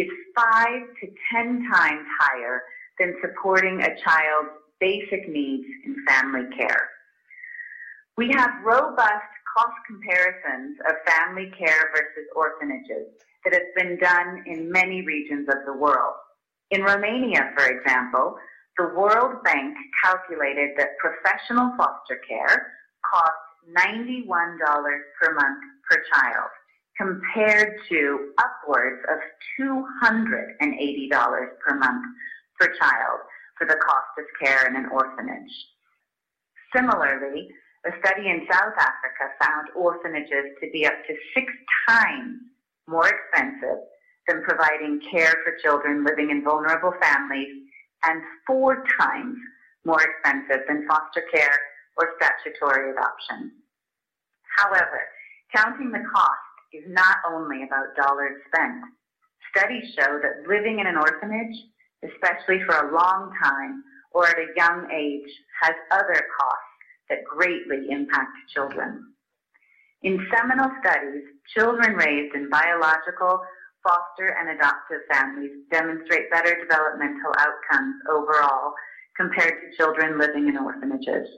is 0.00 0.10
five 0.34 0.82
to 1.00 1.06
ten 1.32 1.66
times 1.72 2.06
higher 2.20 2.62
than 2.98 3.14
supporting 3.20 3.80
a 3.82 3.96
child's 4.04 4.50
basic 4.80 5.28
needs 5.28 5.66
in 5.84 5.96
family 6.08 6.44
care. 6.56 6.88
We 8.16 8.30
have 8.32 8.50
robust 8.64 9.32
cost 9.56 9.76
comparisons 9.86 10.78
of 10.88 10.94
family 11.06 11.50
care 11.58 11.90
versus 11.94 12.28
orphanages 12.34 13.08
that 13.44 13.52
have 13.52 13.74
been 13.76 13.98
done 13.98 14.44
in 14.46 14.70
many 14.70 15.02
regions 15.02 15.48
of 15.48 15.64
the 15.66 15.72
world. 15.72 16.14
In 16.70 16.82
Romania, 16.82 17.52
for 17.56 17.66
example, 17.66 18.36
the 18.76 18.92
World 18.96 19.42
Bank 19.44 19.74
calculated 20.04 20.70
that 20.76 20.98
professional 20.98 21.72
foster 21.76 22.20
care 22.28 22.72
costs 23.04 23.46
$91 23.78 24.26
per 25.20 25.34
month 25.34 25.62
per 25.88 26.02
child 26.12 26.50
compared 27.00 27.78
to 27.88 28.32
upwards 28.38 29.02
of 29.10 29.18
$280 29.60 31.10
per 31.60 31.78
month 31.78 32.04
per 32.58 32.72
child 32.78 33.20
for 33.58 33.66
the 33.66 33.76
cost 33.76 34.12
of 34.18 34.24
care 34.42 34.66
in 34.66 34.76
an 34.76 34.86
orphanage. 34.92 35.52
Similarly, 36.74 37.48
a 37.86 37.90
study 38.00 38.28
in 38.28 38.46
South 38.50 38.74
Africa 38.78 39.30
found 39.40 39.68
orphanages 39.76 40.56
to 40.60 40.70
be 40.72 40.86
up 40.86 40.96
to 41.06 41.14
six 41.34 41.52
times 41.88 42.38
more 42.88 43.08
expensive 43.08 43.78
than 44.26 44.42
providing 44.42 45.00
care 45.10 45.34
for 45.44 45.56
children 45.62 46.04
living 46.04 46.30
in 46.30 46.42
vulnerable 46.42 46.92
families 47.00 47.48
and 48.04 48.22
four 48.46 48.84
times 48.98 49.36
more 49.84 50.02
expensive 50.02 50.66
than 50.66 50.86
foster 50.88 51.22
care 51.32 51.58
or 51.96 52.10
statutory 52.16 52.90
adoption. 52.90 53.52
However, 54.56 55.00
counting 55.54 55.92
the 55.92 56.02
cost 56.12 56.45
is 56.76 56.84
not 56.88 57.16
only 57.28 57.62
about 57.62 57.96
dollars 57.96 58.36
spent. 58.48 58.84
Studies 59.56 59.88
show 59.98 60.20
that 60.20 60.48
living 60.48 60.80
in 60.80 60.86
an 60.86 60.96
orphanage, 60.96 61.56
especially 62.04 62.60
for 62.64 62.76
a 62.76 62.92
long 62.92 63.32
time 63.42 63.82
or 64.12 64.26
at 64.26 64.38
a 64.38 64.52
young 64.56 64.88
age, 64.92 65.30
has 65.62 65.74
other 65.90 66.20
costs 66.36 66.76
that 67.08 67.24
greatly 67.24 67.88
impact 67.90 68.30
children. 68.52 69.12
In 70.02 70.26
seminal 70.34 70.70
studies, 70.80 71.24
children 71.56 71.94
raised 71.96 72.34
in 72.34 72.50
biological, 72.50 73.40
foster, 73.82 74.36
and 74.38 74.50
adoptive 74.50 75.00
families 75.10 75.52
demonstrate 75.70 76.30
better 76.30 76.56
developmental 76.60 77.32
outcomes 77.38 77.96
overall 78.10 78.74
compared 79.16 79.54
to 79.54 79.76
children 79.76 80.18
living 80.18 80.48
in 80.48 80.58
orphanages 80.58 81.28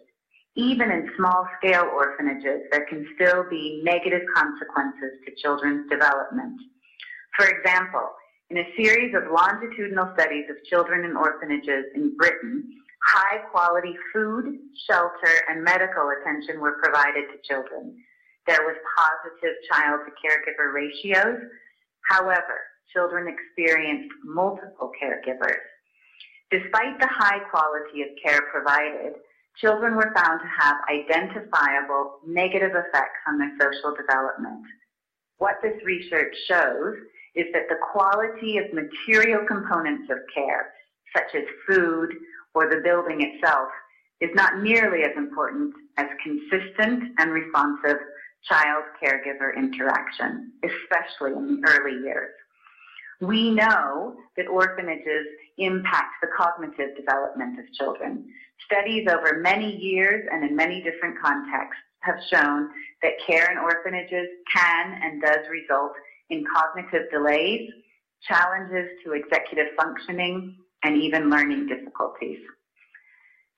even 0.57 0.91
in 0.91 1.11
small 1.17 1.47
scale 1.59 1.89
orphanages, 1.95 2.67
there 2.71 2.87
can 2.87 3.07
still 3.15 3.45
be 3.49 3.81
negative 3.85 4.23
consequences 4.35 5.21
to 5.27 5.35
children's 5.41 5.89
development. 5.89 6.61
For 7.37 7.47
example, 7.47 8.11
in 8.51 8.59
a 8.59 8.73
series 8.77 9.15
of 9.15 9.31
longitudinal 9.31 10.13
studies 10.15 10.47
of 10.51 10.57
children 10.65 11.05
in 11.05 11.17
orphanages 11.17 11.85
in 11.95 12.17
Britain, 12.17 12.65
high 13.05 13.39
quality 13.51 13.95
food, 14.13 14.59
shelter, 14.91 15.35
and 15.49 15.63
medical 15.63 16.11
attention 16.21 16.61
were 16.61 16.81
provided 16.83 17.25
to 17.31 17.39
children. 17.47 17.95
There 18.47 18.63
was 18.63 18.77
positive 18.97 19.55
child 19.71 20.01
to 20.07 20.13
caregiver 20.17 20.73
ratios. 20.73 21.39
However, 22.11 22.59
children 22.93 23.29
experienced 23.29 24.09
multiple 24.25 24.91
caregivers. 25.01 25.61
Despite 26.51 26.99
the 26.99 27.09
high 27.13 27.41
quality 27.51 28.01
of 28.03 28.09
care 28.25 28.41
provided, 28.51 29.21
children 29.61 29.97
were 29.97 30.13
found 30.15 30.41
to 30.41 30.47
have 30.47 30.77
identifiable 30.91 32.21
negative 32.27 32.71
effects 32.71 33.21
on 33.27 33.39
their 33.39 33.53
social 33.61 33.95
development. 33.97 34.65
What 35.39 35.57
this 35.63 35.83
research 35.85 36.35
shows 36.47 36.95
is 37.35 37.47
that 37.53 37.69
the 37.69 37.79
quality 37.93 38.59
of 38.59 38.73
material 38.73 39.45
components 39.47 40.11
of 40.11 40.19
care, 40.35 40.73
such 41.15 41.35
as 41.35 41.45
food 41.67 42.11
or 42.55 42.69
the 42.69 42.81
building 42.83 43.23
itself, 43.23 43.69
is 44.21 44.31
not 44.35 44.63
nearly 44.63 45.03
as 45.03 45.17
important 45.17 45.73
as 45.97 46.07
consistent 46.23 47.13
and 47.19 47.31
responsive 47.31 47.99
child 48.45 48.85
caregiver 49.03 49.57
interaction, 49.57 50.53
especially 50.65 51.33
in 51.33 51.61
the 51.61 51.69
early 51.69 52.03
years. 52.05 52.31
We 53.21 53.51
know 53.51 54.15
that 54.37 54.47
orphanages 54.47 55.27
impact 55.59 56.15
the 56.23 56.29
cognitive 56.37 56.97
development 56.97 57.59
of 57.59 57.73
children. 57.75 58.25
Studies 58.65 59.09
over 59.11 59.41
many 59.41 59.77
years 59.77 60.27
and 60.31 60.49
in 60.49 60.55
many 60.55 60.83
different 60.83 61.19
contexts 61.21 61.83
have 62.01 62.17
shown 62.31 62.71
that 63.03 63.13
care 63.27 63.51
in 63.51 63.59
orphanages 63.59 64.29
can 64.55 65.01
and 65.03 65.21
does 65.21 65.49
result 65.51 65.93
in 66.31 66.45
cognitive 66.55 67.11
delays, 67.11 67.69
challenges 68.23 68.89
to 69.05 69.13
executive 69.13 69.69
functioning, 69.77 70.57
and 70.85 70.97
even 70.97 71.29
learning 71.31 71.67
difficulties. 71.67 72.39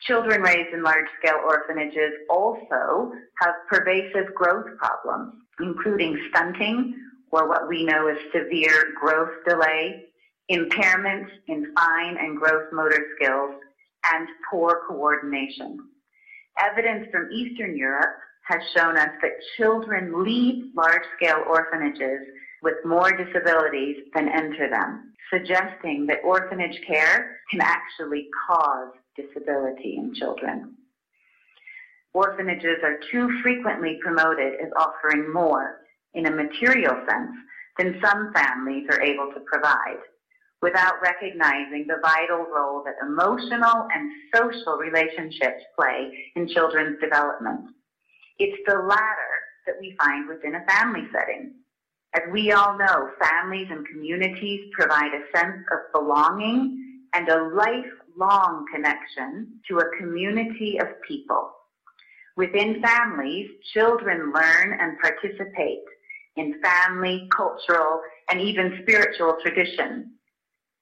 Children 0.02 0.40
raised 0.40 0.72
in 0.72 0.82
large 0.82 1.06
scale 1.18 1.40
orphanages 1.46 2.12
also 2.30 3.12
have 3.42 3.54
pervasive 3.68 4.34
growth 4.34 4.66
problems, 4.78 5.34
including 5.60 6.18
stunting, 6.30 6.94
or 7.32 7.48
what 7.48 7.68
we 7.68 7.84
know 7.84 8.08
as 8.08 8.16
severe 8.32 8.92
growth 9.00 9.30
delay, 9.48 10.04
impairment 10.48 11.28
in 11.46 11.72
fine 11.74 12.16
and 12.18 12.38
gross 12.38 12.64
motor 12.72 13.06
skills, 13.16 13.54
and 14.12 14.28
poor 14.50 14.82
coordination. 14.88 15.78
Evidence 16.58 17.06
from 17.12 17.30
Eastern 17.32 17.76
Europe 17.76 18.16
has 18.48 18.60
shown 18.76 18.96
us 18.96 19.10
that 19.22 19.30
children 19.56 20.24
leave 20.24 20.74
large 20.74 21.04
scale 21.16 21.44
orphanages 21.46 22.20
with 22.62 22.74
more 22.84 23.12
disabilities 23.12 23.96
than 24.14 24.28
enter 24.28 24.68
them, 24.68 25.12
suggesting 25.32 26.06
that 26.06 26.18
orphanage 26.24 26.80
care 26.86 27.38
can 27.50 27.60
actually 27.60 28.28
cause 28.48 28.88
disability 29.16 29.96
in 29.98 30.12
children. 30.14 30.74
Orphanages 32.12 32.78
are 32.82 32.98
too 33.12 33.30
frequently 33.42 33.98
promoted 34.02 34.54
as 34.54 34.70
offering 34.76 35.32
more 35.32 35.79
in 36.14 36.26
a 36.26 36.30
material 36.30 36.94
sense 37.08 37.32
than 37.78 38.00
some 38.04 38.32
families 38.34 38.86
are 38.90 39.02
able 39.02 39.32
to 39.32 39.40
provide, 39.40 39.98
without 40.62 41.00
recognizing 41.02 41.86
the 41.86 42.00
vital 42.02 42.46
role 42.54 42.82
that 42.84 42.94
emotional 43.06 43.88
and 43.94 44.12
social 44.34 44.76
relationships 44.76 45.62
play 45.78 46.12
in 46.36 46.48
children's 46.48 47.00
development. 47.00 47.70
It's 48.38 48.60
the 48.66 48.74
latter 48.74 49.32
that 49.66 49.76
we 49.80 49.96
find 49.98 50.28
within 50.28 50.54
a 50.54 50.64
family 50.64 51.06
setting. 51.12 51.54
As 52.14 52.22
we 52.32 52.52
all 52.52 52.76
know, 52.76 53.10
families 53.20 53.68
and 53.70 53.86
communities 53.86 54.70
provide 54.72 55.12
a 55.14 55.38
sense 55.38 55.64
of 55.70 55.92
belonging 55.92 57.06
and 57.12 57.28
a 57.28 57.50
lifelong 57.54 58.66
connection 58.74 59.60
to 59.68 59.78
a 59.78 59.96
community 59.98 60.78
of 60.80 60.88
people. 61.06 61.52
Within 62.36 62.82
families, 62.82 63.50
children 63.72 64.32
learn 64.32 64.78
and 64.80 64.98
participate 64.98 65.84
in 66.36 66.60
family, 66.62 67.28
cultural, 67.36 68.00
and 68.28 68.40
even 68.40 68.78
spiritual 68.82 69.36
traditions. 69.42 70.06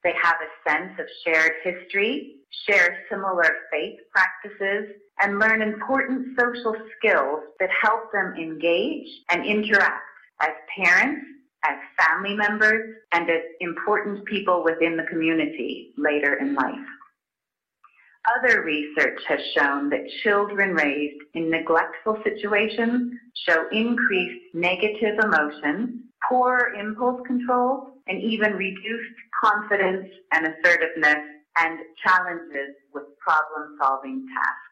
They 0.03 0.13
have 0.21 0.35
a 0.41 0.69
sense 0.69 0.99
of 0.99 1.05
shared 1.25 1.53
history, 1.63 2.35
share 2.67 2.99
similar 3.09 3.45
faith 3.71 3.99
practices, 4.11 4.95
and 5.21 5.39
learn 5.39 5.61
important 5.61 6.39
social 6.39 6.75
skills 6.97 7.41
that 7.59 7.69
help 7.81 8.11
them 8.13 8.33
engage 8.39 9.07
and 9.29 9.45
interact 9.45 10.03
as 10.41 10.51
parents, 10.77 11.25
as 11.65 11.75
family 11.99 12.35
members, 12.35 12.95
and 13.11 13.29
as 13.29 13.41
important 13.59 14.23
people 14.25 14.63
within 14.63 14.95
the 14.95 15.03
community 15.03 15.93
later 15.97 16.35
in 16.35 16.55
life. 16.55 16.87
Other 18.37 18.61
research 18.63 19.19
has 19.27 19.39
shown 19.57 19.89
that 19.89 20.07
children 20.23 20.73
raised 20.73 21.21
in 21.33 21.49
neglectful 21.49 22.17
situations 22.23 23.13
show 23.47 23.65
increased 23.71 24.53
negative 24.53 25.17
emotions, 25.23 26.01
poor 26.27 26.73
impulse 26.77 27.21
control, 27.25 27.93
and 28.07 28.21
even 28.21 28.53
reduced 28.53 29.15
confidence 29.43 30.07
and 30.33 30.47
assertiveness 30.47 31.25
and 31.57 31.79
challenges 32.05 32.75
with 32.93 33.03
problem 33.19 33.77
solving 33.81 34.25
tasks. 34.35 34.69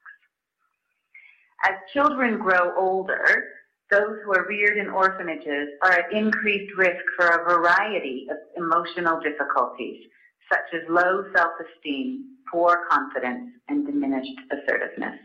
As 1.64 1.76
children 1.94 2.38
grow 2.38 2.76
older, 2.78 3.46
those 3.90 4.18
who 4.24 4.34
are 4.34 4.48
reared 4.48 4.78
in 4.78 4.90
orphanages 4.90 5.70
are 5.82 5.94
at 5.94 6.12
increased 6.14 6.72
risk 6.78 7.04
for 7.16 7.28
a 7.28 7.44
variety 7.44 8.28
of 8.30 8.38
emotional 8.56 9.20
difficulties, 9.22 10.04
such 10.52 10.74
as 10.74 10.82
low 10.90 11.24
self 11.34 11.54
esteem, 11.60 12.37
poor 12.52 12.86
confidence, 12.90 13.52
and 13.68 13.86
diminished 13.86 14.40
assertiveness. 14.52 15.20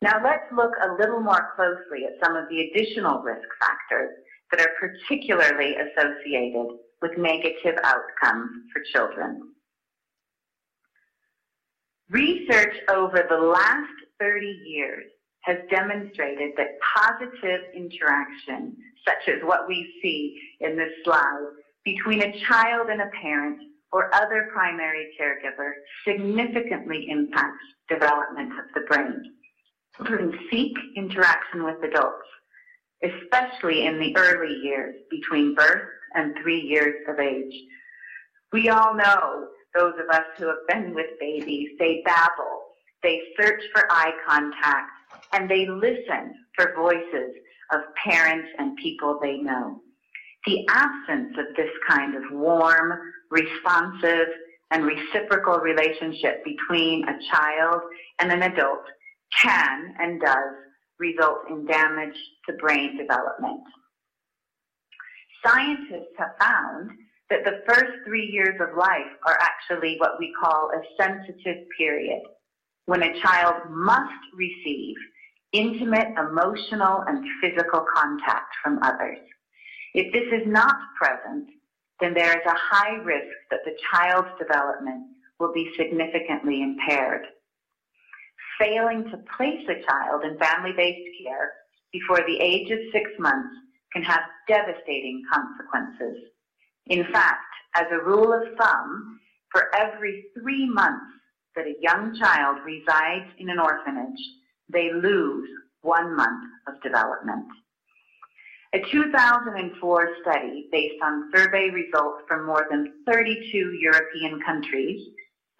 Now 0.00 0.20
let's 0.22 0.50
look 0.54 0.72
a 0.82 0.94
little 1.00 1.20
more 1.20 1.52
closely 1.54 2.06
at 2.06 2.24
some 2.24 2.36
of 2.36 2.48
the 2.48 2.60
additional 2.60 3.20
risk 3.22 3.48
factors 3.60 4.10
that 4.50 4.60
are 4.60 4.72
particularly 4.80 5.76
associated 5.76 6.66
with 7.00 7.12
negative 7.16 7.78
outcomes 7.84 8.50
for 8.72 8.82
children. 8.92 9.52
Research 12.10 12.74
over 12.90 13.24
the 13.28 13.38
last 13.38 13.92
30 14.20 14.46
years 14.66 15.04
has 15.42 15.56
demonstrated 15.70 16.50
that 16.56 16.78
positive 16.96 17.60
interaction, 17.74 18.76
such 19.06 19.28
as 19.28 19.42
what 19.44 19.66
we 19.66 19.94
see 20.02 20.38
in 20.60 20.76
this 20.76 20.92
slide, 21.04 21.46
between 21.84 22.22
a 22.22 22.40
child 22.46 22.88
and 22.90 23.00
a 23.00 23.10
parent 23.20 23.58
or 23.92 24.14
other 24.14 24.48
primary 24.52 25.08
caregiver 25.20 25.72
significantly 26.06 27.06
impacts 27.08 27.64
development 27.88 28.52
of 28.58 28.64
the 28.74 28.80
brain. 28.88 29.34
Children 29.96 30.38
seek 30.50 30.72
interaction 30.96 31.64
with 31.64 31.76
adults, 31.84 32.26
especially 33.02 33.84
in 33.84 33.98
the 33.98 34.16
early 34.16 34.54
years 34.62 34.94
between 35.10 35.54
birth 35.54 35.88
and 36.14 36.34
three 36.42 36.60
years 36.60 36.94
of 37.08 37.18
age. 37.18 37.54
We 38.52 38.68
all 38.70 38.94
know, 38.94 39.48
those 39.74 39.94
of 40.02 40.14
us 40.14 40.26
who 40.38 40.46
have 40.46 40.66
been 40.68 40.94
with 40.94 41.18
babies, 41.20 41.70
they 41.78 42.02
babble, 42.04 42.62
they 43.02 43.20
search 43.38 43.62
for 43.74 43.90
eye 43.90 44.12
contact, 44.26 44.90
and 45.32 45.50
they 45.50 45.66
listen 45.66 46.34
for 46.54 46.74
voices 46.76 47.34
of 47.72 47.80
parents 48.04 48.48
and 48.58 48.76
people 48.76 49.18
they 49.22 49.38
know. 49.38 49.80
The 50.46 50.66
absence 50.68 51.36
of 51.38 51.56
this 51.56 51.70
kind 51.88 52.14
of 52.16 52.22
warm, 52.32 52.98
responsive, 53.32 54.28
and 54.70 54.84
reciprocal 54.84 55.58
relationship 55.58 56.44
between 56.44 57.04
a 57.08 57.18
child 57.30 57.80
and 58.20 58.30
an 58.32 58.42
adult 58.42 58.84
can 59.42 59.94
and 59.98 60.20
does 60.20 60.54
result 60.98 61.38
in 61.50 61.66
damage 61.66 62.16
to 62.46 62.54
brain 62.54 62.96
development. 62.96 63.60
Scientists 65.44 66.14
have 66.18 66.30
found 66.40 66.90
that 67.28 67.44
the 67.44 67.62
first 67.66 67.92
three 68.06 68.30
years 68.32 68.60
of 68.60 68.76
life 68.76 69.12
are 69.26 69.38
actually 69.40 69.96
what 69.98 70.18
we 70.18 70.32
call 70.40 70.70
a 70.70 71.02
sensitive 71.02 71.66
period, 71.76 72.22
when 72.86 73.02
a 73.02 73.20
child 73.20 73.54
must 73.70 74.22
receive 74.34 74.96
intimate 75.52 76.08
emotional 76.18 77.04
and 77.06 77.24
physical 77.42 77.84
contact 77.94 78.54
from 78.62 78.78
others. 78.82 79.18
If 79.94 80.12
this 80.12 80.40
is 80.40 80.46
not 80.46 80.76
present, 80.98 81.48
then 82.02 82.14
there 82.14 82.32
is 82.32 82.44
a 82.46 82.58
high 82.58 82.96
risk 82.96 83.32
that 83.50 83.60
the 83.64 83.76
child's 83.92 84.36
development 84.38 85.06
will 85.38 85.52
be 85.52 85.70
significantly 85.76 86.62
impaired. 86.62 87.22
Failing 88.58 89.04
to 89.04 89.18
place 89.36 89.64
a 89.68 89.82
child 89.88 90.24
in 90.24 90.36
family-based 90.38 91.08
care 91.24 91.52
before 91.92 92.20
the 92.26 92.38
age 92.40 92.70
of 92.70 92.78
six 92.92 93.08
months 93.18 93.54
can 93.92 94.02
have 94.02 94.20
devastating 94.48 95.22
consequences. 95.32 96.24
In 96.86 97.04
fact, 97.12 97.44
as 97.74 97.86
a 97.92 98.04
rule 98.04 98.32
of 98.32 98.56
thumb, 98.58 99.20
for 99.52 99.70
every 99.76 100.24
three 100.40 100.68
months 100.68 101.04
that 101.54 101.66
a 101.66 101.80
young 101.80 102.16
child 102.18 102.58
resides 102.64 103.30
in 103.38 103.48
an 103.50 103.60
orphanage, 103.60 104.20
they 104.72 104.90
lose 104.92 105.48
one 105.82 106.16
month 106.16 106.44
of 106.66 106.82
development. 106.82 107.46
A 108.74 108.80
2004 108.90 110.08
study 110.22 110.66
based 110.72 111.02
on 111.02 111.30
survey 111.36 111.68
results 111.68 112.22
from 112.26 112.46
more 112.46 112.66
than 112.70 112.94
32 113.06 113.78
European 113.78 114.40
countries 114.46 115.08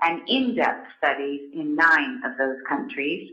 and 0.00 0.22
in-depth 0.26 0.86
studies 0.96 1.50
in 1.52 1.76
nine 1.76 2.22
of 2.24 2.38
those 2.38 2.56
countries 2.66 3.28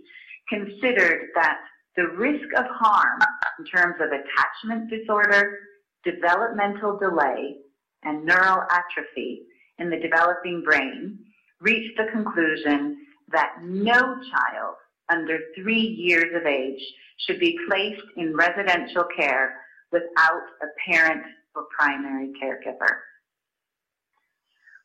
considered 0.49 1.29
that 1.35 1.59
the 1.95 2.07
risk 2.09 2.45
of 2.57 2.65
harm 2.65 3.21
in 3.57 3.65
terms 3.65 3.95
of 4.01 4.09
attachment 4.11 4.89
disorder, 4.89 5.59
developmental 6.03 6.99
delay, 6.99 7.55
and 8.03 8.25
neural 8.25 8.63
atrophy 8.69 9.43
in 9.77 9.89
the 9.89 9.99
developing 9.99 10.61
brain 10.61 11.19
reached 11.61 11.97
the 11.97 12.11
conclusion 12.11 12.97
that 13.31 13.55
no 13.63 13.95
child 13.97 14.75
under 15.07 15.39
three 15.55 15.79
years 15.79 16.35
of 16.35 16.45
age 16.45 16.81
should 17.25 17.39
be 17.39 17.57
placed 17.69 18.03
in 18.17 18.35
residential 18.35 19.05
care 19.17 19.55
without 19.91 20.45
a 20.61 20.91
parent 20.91 21.23
or 21.55 21.65
primary 21.77 22.31
caregiver. 22.41 22.97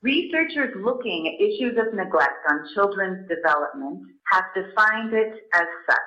Researchers 0.03 0.75
looking 0.85 1.29
at 1.29 1.43
issues 1.43 1.79
of 1.79 1.95
neglect 1.95 2.45
on 2.51 2.69
children's 2.75 3.27
development 3.29 4.03
have 4.33 4.45
defined 4.55 5.15
it 5.15 5.33
as 5.55 5.67
such. 5.89 5.99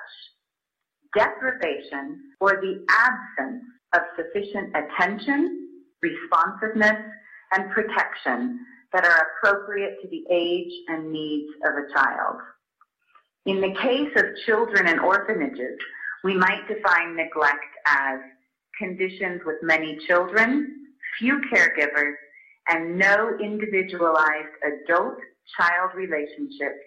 Deprivation 1.16 2.20
or 2.40 2.60
the 2.60 2.84
absence 2.88 3.64
of 3.94 4.02
sufficient 4.16 4.72
attention, 4.76 5.68
responsiveness, 6.00 6.98
and 7.52 7.70
protection 7.72 8.60
that 8.92 9.04
are 9.04 9.26
appropriate 9.32 9.96
to 10.02 10.08
the 10.08 10.24
age 10.30 10.72
and 10.88 11.10
needs 11.10 11.50
of 11.64 11.72
a 11.74 11.92
child. 11.92 12.36
In 13.46 13.60
the 13.60 13.74
case 13.80 14.12
of 14.16 14.36
children 14.46 14.86
in 14.86 14.98
orphanages, 14.98 15.78
we 16.22 16.34
might 16.36 16.68
define 16.68 17.16
neglect 17.16 17.74
as 17.86 18.20
conditions 18.78 19.42
with 19.44 19.56
many 19.62 19.98
children, 20.06 20.86
few 21.18 21.40
caregivers, 21.52 22.14
and 22.68 22.98
no 22.98 23.36
individualized 23.42 24.54
adult-child 24.62 25.90
relationships 25.94 26.84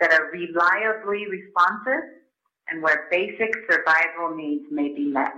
that 0.00 0.12
are 0.12 0.30
reliably 0.32 1.26
responsive 1.28 2.02
and 2.68 2.82
where 2.82 3.08
basic 3.10 3.50
survival 3.70 4.36
needs 4.36 4.64
may 4.70 4.88
be 4.94 5.06
met. 5.06 5.34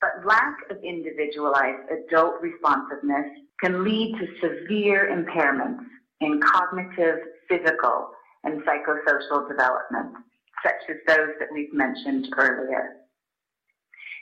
But 0.00 0.26
lack 0.26 0.56
of 0.70 0.82
individualized 0.82 1.90
adult 1.90 2.34
responsiveness 2.42 3.26
can 3.60 3.84
lead 3.84 4.16
to 4.18 4.26
severe 4.40 5.08
impairments 5.10 5.84
in 6.20 6.40
cognitive, 6.40 7.20
physical, 7.48 8.10
and 8.44 8.62
psychosocial 8.62 9.48
development, 9.48 10.14
such 10.62 10.90
as 10.90 10.96
those 11.06 11.30
that 11.38 11.48
we've 11.52 11.72
mentioned 11.72 12.28
earlier. 12.36 12.96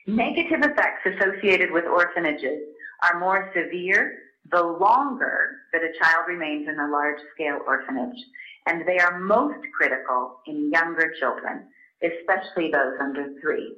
Negative 0.07 0.61
effects 0.63 1.07
associated 1.07 1.71
with 1.71 1.85
orphanages 1.85 2.61
are 3.03 3.21
more 3.21 3.53
severe 3.55 4.19
the 4.51 4.63
longer 4.63 5.59
that 5.73 5.83
a 5.83 5.93
child 6.03 6.25
remains 6.27 6.69
in 6.69 6.79
a 6.81 6.91
large-scale 6.91 7.61
orphanage, 7.67 8.19
and 8.67 8.87
they 8.87 8.99
are 8.99 9.21
most 9.21 9.65
critical 9.77 10.39
in 10.47 10.71
younger 10.73 11.13
children, 11.21 11.69
especially 12.03 12.71
those 12.71 12.95
under 13.01 13.29
three. 13.41 13.77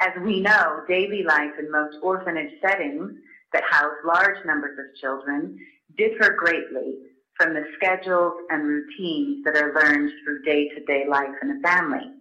As 0.00 0.12
we 0.22 0.40
know, 0.40 0.82
daily 0.88 1.22
life 1.22 1.52
in 1.58 1.70
most 1.70 1.96
orphanage 2.02 2.52
settings 2.62 3.12
that 3.52 3.64
house 3.70 3.94
large 4.04 4.44
numbers 4.46 4.78
of 4.78 5.00
children 5.00 5.58
differ 5.98 6.36
greatly 6.38 6.96
from 7.36 7.52
the 7.52 7.64
schedules 7.76 8.34
and 8.48 8.66
routines 8.66 9.44
that 9.44 9.56
are 9.56 9.74
learned 9.74 10.10
through 10.24 10.42
day-to-day 10.42 11.04
life 11.08 11.34
in 11.42 11.50
a 11.50 11.60
family. 11.60 12.12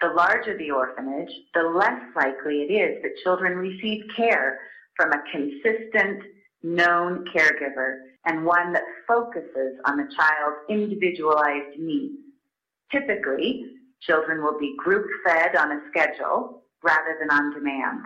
The 0.00 0.08
larger 0.08 0.56
the 0.56 0.70
orphanage, 0.70 1.30
the 1.54 1.62
less 1.62 2.00
likely 2.14 2.62
it 2.62 2.72
is 2.72 3.02
that 3.02 3.22
children 3.24 3.58
receive 3.58 4.04
care 4.16 4.60
from 4.96 5.12
a 5.12 5.22
consistent, 5.32 6.22
known 6.62 7.24
caregiver 7.34 8.00
and 8.24 8.44
one 8.44 8.72
that 8.72 8.82
focuses 9.06 9.78
on 9.86 9.96
the 9.96 10.08
child's 10.16 10.58
individualized 10.68 11.78
needs. 11.78 12.18
Typically, 12.92 13.66
children 14.00 14.42
will 14.42 14.58
be 14.58 14.76
group 14.76 15.06
fed 15.24 15.56
on 15.56 15.72
a 15.72 15.80
schedule 15.90 16.62
rather 16.82 17.16
than 17.20 17.30
on 17.30 17.52
demand. 17.54 18.02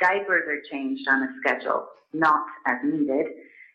Diapers 0.00 0.44
are 0.48 0.70
changed 0.70 1.08
on 1.08 1.22
a 1.22 1.28
schedule, 1.40 1.86
not 2.12 2.46
as 2.66 2.76
needed, 2.84 3.26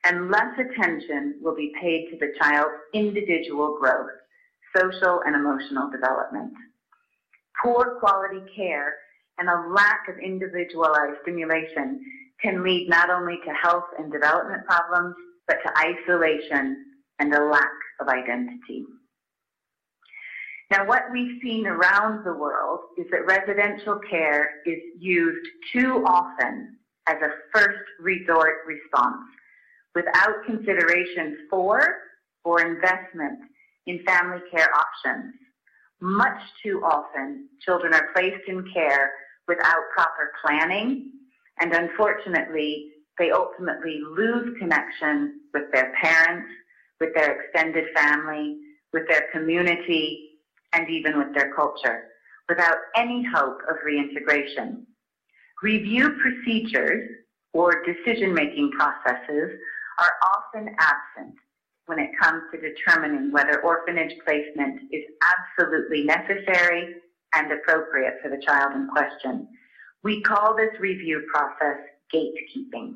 and 0.06 0.30
less 0.30 0.54
attention 0.58 1.36
will 1.42 1.56
be 1.56 1.74
paid 1.82 2.10
to 2.12 2.18
the 2.18 2.34
child's 2.42 2.76
individual 2.94 3.78
growth, 3.80 4.12
social 4.76 5.22
and 5.26 5.36
emotional 5.36 5.90
development. 5.90 6.54
Poor 7.64 7.98
quality 8.00 8.42
care 8.56 8.96
and 9.38 9.50
a 9.50 9.74
lack 9.74 10.08
of 10.10 10.18
individualized 10.20 11.18
stimulation 11.22 12.02
can 12.42 12.64
lead 12.64 12.88
not 12.90 13.10
only 13.10 13.38
to 13.46 13.52
health 13.54 13.86
and 13.98 14.12
development 14.12 14.66
problems, 14.66 15.16
but 15.48 15.58
to 15.66 15.78
isolation 15.78 16.86
and 17.20 17.34
a 17.34 17.46
lack 17.46 17.72
of 18.00 18.08
identity. 18.08 18.86
Now, 20.72 20.86
what 20.86 21.04
we've 21.12 21.42
seen 21.42 21.66
around 21.66 22.24
the 22.24 22.34
world 22.34 22.80
is 22.98 23.08
that 23.12 23.26
residential 23.26 24.00
care 24.10 24.62
is 24.66 24.78
used 25.00 25.48
too 25.74 26.04
often 26.06 26.78
as 27.08 27.16
a 27.24 27.32
first 27.52 27.90
resort 28.00 28.58
response 28.68 29.26
without 29.96 30.46
consideration 30.46 31.48
for 31.50 31.82
or 32.46 32.62
investment 32.62 33.40
in 33.88 34.04
family 34.06 34.40
care 34.52 34.70
options. 34.76 35.34
Much 36.02 36.40
too 36.64 36.82
often, 36.84 37.50
children 37.62 37.94
are 37.94 38.10
placed 38.14 38.48
in 38.48 38.66
care 38.74 39.12
without 39.48 39.90
proper 39.94 40.32
planning, 40.42 41.12
and 41.60 41.74
unfortunately, 41.74 42.92
they 43.18 43.32
ultimately 43.32 44.00
lose 44.16 44.58
connection 44.58 45.42
with 45.54 45.64
their 45.74 45.92
parents, 46.02 46.48
with 47.02 47.14
their 47.16 47.42
extended 47.42 47.86
family, 47.94 48.58
with 48.94 49.08
their 49.10 49.26
community, 49.34 50.30
and 50.74 50.90
even 50.90 51.18
with 51.18 51.34
their 51.34 51.54
culture, 51.54 52.06
without 52.48 52.78
any 52.96 53.24
hope 53.36 53.60
of 53.70 53.76
reintegration. 53.86 54.86
Review 55.62 56.16
procedures 56.22 57.10
or 57.52 57.84
decision-making 57.84 58.72
processes 58.72 59.52
are 60.00 60.14
often 60.24 60.74
absent 60.80 61.36
when 61.90 61.98
it 61.98 62.12
comes 62.22 62.44
to 62.54 62.62
determining 62.62 63.32
whether 63.32 63.62
orphanage 63.62 64.14
placement 64.24 64.80
is 64.92 65.04
absolutely 65.26 66.04
necessary 66.04 66.94
and 67.34 67.52
appropriate 67.52 68.14
for 68.22 68.30
the 68.30 68.40
child 68.46 68.74
in 68.76 68.88
question. 68.90 69.48
We 70.04 70.22
call 70.22 70.56
this 70.56 70.70
review 70.80 71.26
process 71.34 71.78
gatekeeping. 72.14 72.94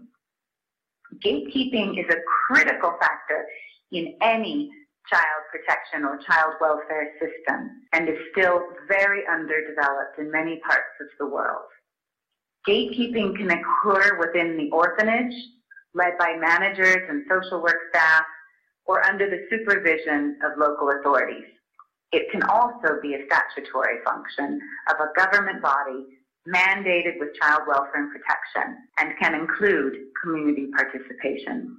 Gatekeeping 1.26 2.00
is 2.00 2.06
a 2.12 2.22
critical 2.48 2.94
factor 3.02 3.48
in 3.92 4.14
any 4.22 4.70
child 5.10 5.42
protection 5.52 6.06
or 6.06 6.20
child 6.30 6.54
welfare 6.62 7.14
system 7.20 7.72
and 7.94 8.08
is 8.08 8.18
still 8.32 8.62
very 8.88 9.24
underdeveloped 9.28 10.20
in 10.20 10.32
many 10.32 10.62
parts 10.68 10.94
of 11.02 11.08
the 11.20 11.26
world. 11.26 11.66
Gatekeeping 12.68 13.36
can 13.38 13.50
occur 13.50 14.20
within 14.20 14.56
the 14.56 14.70
orphanage, 14.72 15.34
led 15.96 16.16
by 16.20 16.36
managers 16.40 17.10
and 17.10 17.24
social 17.28 17.60
work 17.62 17.80
staff, 17.90 18.24
or 18.86 19.06
under 19.06 19.30
the 19.30 19.46
supervision 19.50 20.38
of 20.44 20.58
local 20.58 20.90
authorities. 20.90 21.46
It 22.12 22.30
can 22.32 22.44
also 22.44 23.00
be 23.02 23.16
a 23.16 23.26
statutory 23.26 24.04
function 24.06 24.60
of 24.90 24.98
a 25.00 25.20
government 25.20 25.62
body 25.62 26.06
mandated 26.48 27.20
with 27.20 27.30
child 27.42 27.62
welfare 27.68 28.04
and 28.04 28.12
protection 28.12 28.78
and 29.00 29.18
can 29.20 29.34
include 29.34 29.94
community 30.22 30.68
participation. 30.76 31.78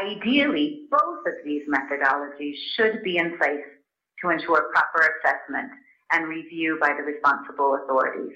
Ideally, 0.00 0.86
both 0.90 1.26
of 1.26 1.34
these 1.44 1.62
methodologies 1.68 2.54
should 2.76 3.02
be 3.02 3.16
in 3.16 3.36
place 3.38 3.64
to 4.22 4.30
ensure 4.30 4.70
proper 4.72 5.10
assessment 5.18 5.70
and 6.12 6.28
review 6.28 6.78
by 6.80 6.94
the 6.96 7.02
responsible 7.02 7.78
authorities. 7.82 8.32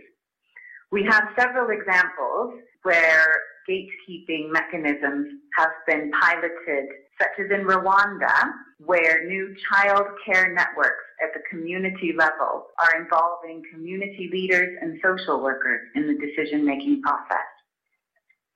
We 0.90 1.04
have 1.04 1.28
several 1.38 1.70
examples 1.70 2.54
where 2.82 3.42
gatekeeping 3.68 4.50
mechanisms 4.50 5.28
have 5.56 5.70
been 5.86 6.10
piloted, 6.20 6.88
such 7.20 7.44
as 7.44 7.50
in 7.50 7.66
Rwanda, 7.66 8.32
where 8.78 9.26
new 9.26 9.54
child 9.70 10.06
care 10.24 10.54
networks 10.54 11.04
at 11.22 11.34
the 11.34 11.40
community 11.50 12.14
level 12.16 12.66
are 12.78 13.00
involving 13.00 13.62
community 13.72 14.30
leaders 14.32 14.78
and 14.80 14.98
social 15.04 15.42
workers 15.42 15.82
in 15.94 16.06
the 16.06 16.14
decision-making 16.14 17.02
process. 17.02 17.46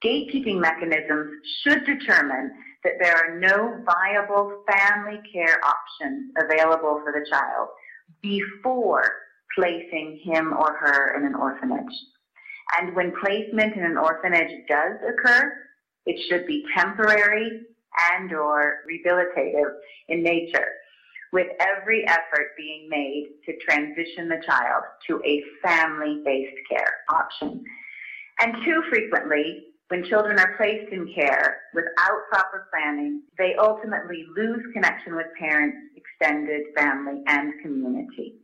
Gatekeeping 0.03 0.61
mechanisms 0.61 1.31
should 1.63 1.85
determine 1.85 2.53
that 2.85 2.95
there 3.01 3.17
are 3.17 3.39
no 3.39 3.83
viable 3.85 4.63
family 4.71 5.21
care 5.33 5.61
options 5.65 6.33
available 6.37 7.01
for 7.03 7.13
the 7.13 7.27
child 7.31 7.69
before 8.23 9.11
placing 9.55 10.21
him 10.25 10.53
or 10.53 10.77
her 10.79 11.17
in 11.17 11.27
an 11.27 11.35
orphanage. 11.35 11.95
And 12.79 12.95
when 12.97 13.13
placement 13.23 13.77
in 13.77 13.85
an 13.85 13.97
orphanage 13.97 14.51
does 14.69 14.97
occur, 15.07 15.53
it 16.07 16.21
should 16.29 16.47
be 16.47 16.65
temporary 16.77 17.63
and 18.13 18.33
or 18.33 18.79
rehabilitative 18.91 19.73
in 20.09 20.23
nature, 20.23 20.69
with 21.33 21.49
every 21.61 22.07
effort 22.07 22.57
being 22.57 22.89
made 22.89 23.31
to 23.45 23.57
transition 23.59 24.29
the 24.29 24.43
child 24.47 24.83
to 25.07 25.21
a 25.25 25.43
family-based 25.63 26.57
care 26.71 26.97
option. 27.09 27.65
And 28.41 28.55
too 28.65 28.83
frequently, 28.89 29.65
when 29.89 30.05
children 30.05 30.39
are 30.39 30.57
placed 30.57 30.93
in 30.93 31.13
care 31.15 31.63
without 31.75 32.19
proper 32.31 32.69
planning, 32.73 33.23
they 33.39 33.55
ultimately 33.57 34.25
lose 34.37 34.63
connection 34.73 35.15
with 35.15 35.27
parents, 35.39 35.77
extended 35.95 36.63
family, 36.77 37.23
and 37.27 37.53
community. 37.63 38.37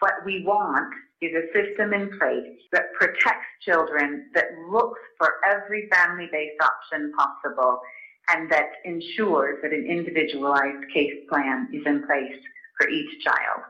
What 0.00 0.14
we 0.26 0.44
want 0.44 0.92
is 1.22 1.30
a 1.32 1.46
system 1.54 1.94
in 1.94 2.18
place 2.18 2.58
that 2.72 2.92
protects 2.98 3.46
children, 3.62 4.26
that 4.34 4.46
looks 4.70 5.00
for 5.16 5.34
every 5.48 5.88
family-based 5.90 6.60
option 6.60 7.12
possible, 7.16 7.80
and 8.28 8.50
that 8.50 8.72
ensures 8.84 9.58
that 9.62 9.72
an 9.72 9.86
individualized 9.88 10.90
case 10.92 11.14
plan 11.28 11.68
is 11.72 11.82
in 11.86 12.04
place 12.06 12.40
for 12.78 12.88
each 12.88 13.22
child. 13.24 13.62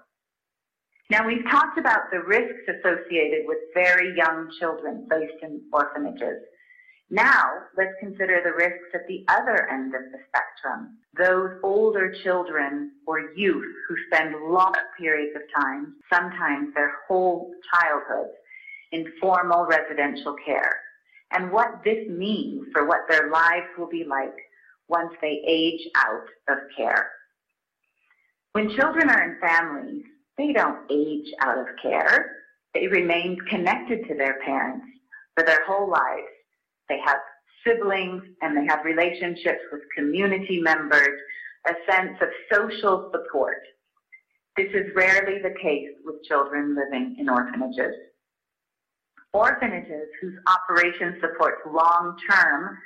Now 1.11 1.27
we've 1.27 1.45
talked 1.51 1.79
about 1.79 2.11
the 2.11 2.21
risks 2.21 2.65
associated 2.69 3.47
with 3.47 3.59
very 3.75 4.17
young 4.17 4.51
children 4.59 5.07
placed 5.09 5.43
in 5.43 5.61
orphanages. 5.73 6.43
Now, 7.09 7.45
let's 7.77 7.95
consider 8.01 8.41
the 8.43 8.53
risks 8.53 8.91
at 8.93 9.07
the 9.07 9.25
other 9.29 9.71
end 9.71 9.95
of 9.95 10.03
the 10.11 10.19
spectrum. 10.27 10.99
Those 11.17 11.61
older 11.63 12.13
children 12.25 12.91
or 13.07 13.31
youth 13.37 13.73
who 13.89 13.95
spend 14.11 14.35
long 14.51 14.75
periods 14.99 15.37
of 15.37 15.43
time, 15.63 15.95
sometimes 16.13 16.75
their 16.75 16.95
whole 17.07 17.53
childhood, 17.73 18.33
in 18.91 19.07
formal 19.21 19.67
residential 19.67 20.35
care, 20.45 20.81
and 21.31 21.53
what 21.53 21.81
this 21.85 22.09
means 22.09 22.67
for 22.73 22.87
what 22.87 23.07
their 23.09 23.31
lives 23.31 23.67
will 23.79 23.89
be 23.89 24.05
like 24.05 24.35
once 24.89 25.13
they 25.21 25.43
age 25.47 25.81
out 25.97 26.27
of 26.49 26.59
care. 26.77 27.11
When 28.53 28.75
children 28.77 29.11
are 29.11 29.31
in 29.31 29.41
families, 29.41 30.05
they 30.39 30.53
don't 30.53 30.91
age 30.91 31.33
out 31.41 31.59
of 31.59 31.67
care. 31.83 32.37
They 32.75 32.87
remain 32.87 33.39
connected 33.51 34.07
to 34.09 34.15
their 34.15 34.39
parents 34.45 34.87
for 35.35 35.45
their 35.45 35.65
whole 35.67 35.91
lives 35.91 36.29
they 36.89 36.99
have 37.05 37.19
siblings 37.67 38.23
and 38.43 38.57
they 38.57 38.67
have 38.67 38.85
relationships 38.85 39.61
with 39.73 39.83
community 39.97 40.61
members, 40.61 41.21
a 41.67 41.73
sense 41.91 42.17
of 42.21 42.29
social 42.53 43.11
support. 43.13 43.63
This 44.57 44.69
is 44.73 44.95
rarely 44.95 45.43
the 45.43 45.55
case 45.61 45.91
with 46.05 46.23
children 46.25 46.77
living 46.77 47.17
in 47.19 47.29
orphanages. 47.29 47.95
Orphanages 49.33 50.09
whose 50.21 50.35
operation 50.47 51.21
supports 51.21 51.61
long-term, 51.71 52.79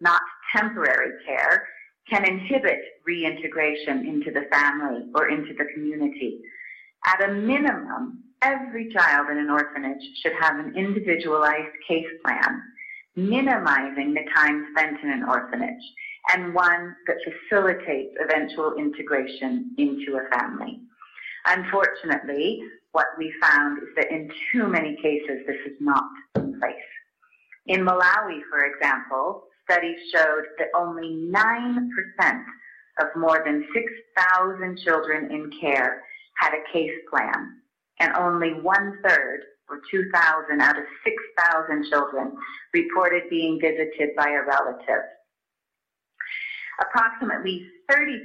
not 0.00 0.22
temporary 0.56 1.12
care, 1.26 1.66
can 2.08 2.24
inhibit 2.24 2.80
reintegration 3.06 4.06
into 4.06 4.30
the 4.30 4.46
family 4.52 5.06
or 5.14 5.30
into 5.30 5.54
the 5.54 5.66
community. 5.74 6.40
At 7.06 7.28
a 7.28 7.32
minimum, 7.32 8.24
every 8.42 8.92
child 8.92 9.28
in 9.30 9.38
an 9.38 9.50
orphanage 9.50 10.02
should 10.22 10.32
have 10.40 10.58
an 10.58 10.74
individualized 10.76 11.74
case 11.88 12.06
plan 12.24 12.62
minimizing 13.16 14.14
the 14.14 14.24
time 14.34 14.66
spent 14.70 14.96
in 15.02 15.10
an 15.10 15.24
orphanage, 15.24 15.82
and 16.32 16.54
one 16.54 16.94
that 17.06 17.16
facilitates 17.24 18.14
eventual 18.22 18.74
integration 18.74 19.74
into 19.78 20.18
a 20.18 20.36
family. 20.36 20.80
Unfortunately, 21.46 22.60
what 22.92 23.06
we 23.18 23.32
found 23.40 23.78
is 23.78 23.88
that 23.96 24.10
in 24.10 24.30
too 24.52 24.68
many 24.68 24.96
cases 24.96 25.40
this 25.46 25.56
is 25.66 25.76
not 25.80 26.04
in 26.36 26.58
place. 26.58 26.74
In 27.66 27.80
Malawi, 27.80 28.40
for 28.50 28.64
example, 28.64 29.44
studies 29.70 29.98
showed 30.12 30.44
that 30.58 30.68
only 30.76 31.28
9% 31.30 32.44
of 33.00 33.06
more 33.16 33.42
than 33.44 33.66
6,000 33.72 34.78
children 34.78 35.30
in 35.30 35.50
care 35.60 36.02
had 36.38 36.52
a 36.54 36.72
case 36.72 36.90
plan, 37.08 37.60
and 38.00 38.14
only 38.16 38.54
one 38.62 38.98
third 39.06 39.40
or 39.68 39.80
2,000 39.90 40.60
out 40.60 40.76
of 40.76 40.84
6,000 41.04 41.86
children 41.88 42.32
reported 42.74 43.22
being 43.30 43.60
visited 43.60 44.10
by 44.16 44.28
a 44.28 44.42
relative. 44.42 45.04
Approximately 46.80 47.66
30% 47.90 48.18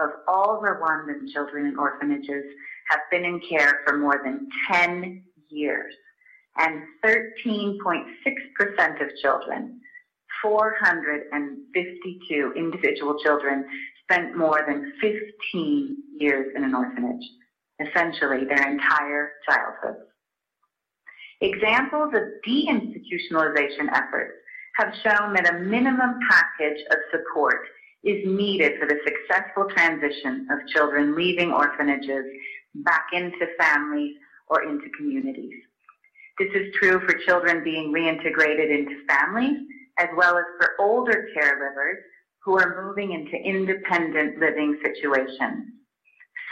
of 0.00 0.10
all 0.28 0.60
Rwandan 0.62 1.32
children 1.32 1.66
in 1.66 1.78
orphanages 1.78 2.44
have 2.90 3.00
been 3.10 3.24
in 3.24 3.40
care 3.48 3.80
for 3.86 3.96
more 3.98 4.20
than 4.22 4.48
10 4.70 5.22
years, 5.48 5.94
and 6.58 6.82
13.6% 7.04 9.00
of 9.00 9.16
children, 9.22 9.80
452 10.42 12.52
individual 12.56 13.16
children, 13.22 13.64
spent 14.02 14.36
more 14.36 14.64
than 14.66 14.92
15 15.00 15.96
years 16.18 16.52
in 16.54 16.64
an 16.64 16.74
orphanage, 16.74 17.24
essentially 17.80 18.44
their 18.44 18.70
entire 18.70 19.32
childhood. 19.48 19.96
Examples 21.40 22.12
of 22.14 22.22
deinstitutionalization 22.46 23.88
efforts 23.92 24.34
have 24.76 24.92
shown 25.02 25.32
that 25.34 25.48
a 25.50 25.58
minimum 25.58 26.20
package 26.30 26.78
of 26.90 26.98
support 27.10 27.66
is 28.04 28.24
needed 28.26 28.78
for 28.78 28.86
the 28.86 29.00
successful 29.04 29.66
transition 29.70 30.46
of 30.50 30.66
children 30.68 31.16
leaving 31.16 31.52
orphanages 31.52 32.24
back 32.76 33.06
into 33.12 33.46
families 33.58 34.14
or 34.48 34.62
into 34.64 34.88
communities. 34.96 35.54
This 36.38 36.48
is 36.54 36.74
true 36.80 37.00
for 37.06 37.14
children 37.26 37.62
being 37.62 37.92
reintegrated 37.92 38.70
into 38.70 39.04
families 39.08 39.58
as 40.02 40.08
well 40.16 40.36
as 40.36 40.44
for 40.58 40.70
older 40.80 41.28
caregivers 41.36 42.00
who 42.44 42.58
are 42.58 42.84
moving 42.84 43.12
into 43.12 43.36
independent 43.36 44.38
living 44.38 44.76
situations. 44.82 45.66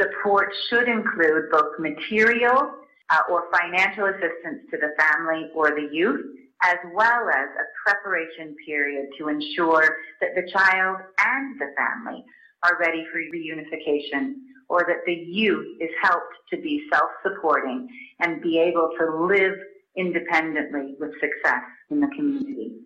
Support 0.01 0.53
should 0.69 0.89
include 0.89 1.51
both 1.51 1.79
material 1.81 2.71
uh, 3.11 3.19
or 3.29 3.49
financial 3.53 4.05
assistance 4.07 4.63
to 4.71 4.77
the 4.77 4.95
family 5.03 5.51
or 5.53 5.71
the 5.71 5.89
youth, 5.93 6.21
as 6.63 6.77
well 6.95 7.29
as 7.29 7.49
a 7.59 7.91
preparation 7.91 8.55
period 8.65 9.09
to 9.19 9.29
ensure 9.29 9.97
that 10.21 10.31
the 10.37 10.49
child 10.53 10.99
and 11.19 11.61
the 11.61 11.75
family 11.77 12.25
are 12.63 12.79
ready 12.79 13.05
for 13.11 13.19
reunification 13.19 14.35
or 14.69 14.85
that 14.87 15.03
the 15.07 15.13
youth 15.13 15.67
is 15.81 15.91
helped 16.01 16.35
to 16.53 16.57
be 16.59 16.87
self-supporting 16.93 17.89
and 18.21 18.41
be 18.43 18.59
able 18.61 18.91
to 18.97 19.27
live 19.27 19.55
independently 19.97 20.95
with 21.01 21.11
success 21.15 21.65
in 21.91 22.01
the 22.01 22.07
community. 22.17 22.77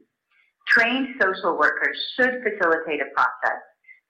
Trained 0.66 1.08
social 1.20 1.58
workers 1.58 1.96
should 2.16 2.42
facilitate 2.42 3.00
a 3.00 3.14
process 3.14 3.60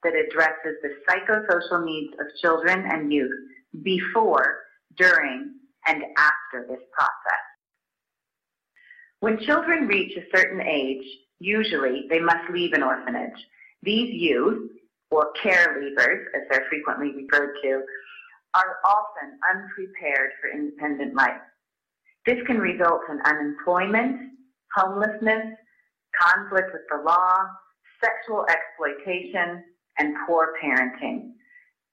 that 0.03 0.15
addresses 0.15 0.77
the 0.83 0.95
psychosocial 1.09 1.85
needs 1.85 2.15
of 2.21 2.27
children 2.41 2.85
and 2.91 3.13
youth 3.13 3.33
before, 3.83 4.61
during, 4.97 5.55
and 5.87 6.03
after 6.17 6.67
this 6.69 6.81
process. 6.93 7.45
When 9.21 9.39
children 9.41 9.87
reach 9.87 10.17
a 10.17 10.37
certain 10.37 10.61
age, 10.61 11.05
usually 11.39 12.07
they 12.11 12.21
must 12.21 12.51
leave 12.51 12.73
an 12.75 12.83
orphanage. 12.83 13.33
These 13.83 14.15
youth, 14.15 14.71
or 15.11 15.33
care 15.43 15.81
leavers, 15.81 16.25
as 16.35 16.43
they're 16.51 16.67
frequently 16.69 17.13
referred 17.15 17.55
to, 17.63 17.83
are 18.55 18.77
often 18.85 19.39
unprepared 19.51 20.31
for 20.41 20.51
independent 20.51 21.15
life. 21.15 21.41
This 22.27 22.39
can 22.47 22.59
result 22.59 23.03
in 23.11 23.21
unemployment, 23.23 24.33
homelessness, 24.75 25.57
conflict 26.21 26.71
with 26.73 26.83
the 26.91 27.03
law, 27.05 27.47
sexual 28.03 28.47
exploitation, 28.49 29.65
and 29.99 30.15
poor 30.27 30.55
parenting 30.63 31.35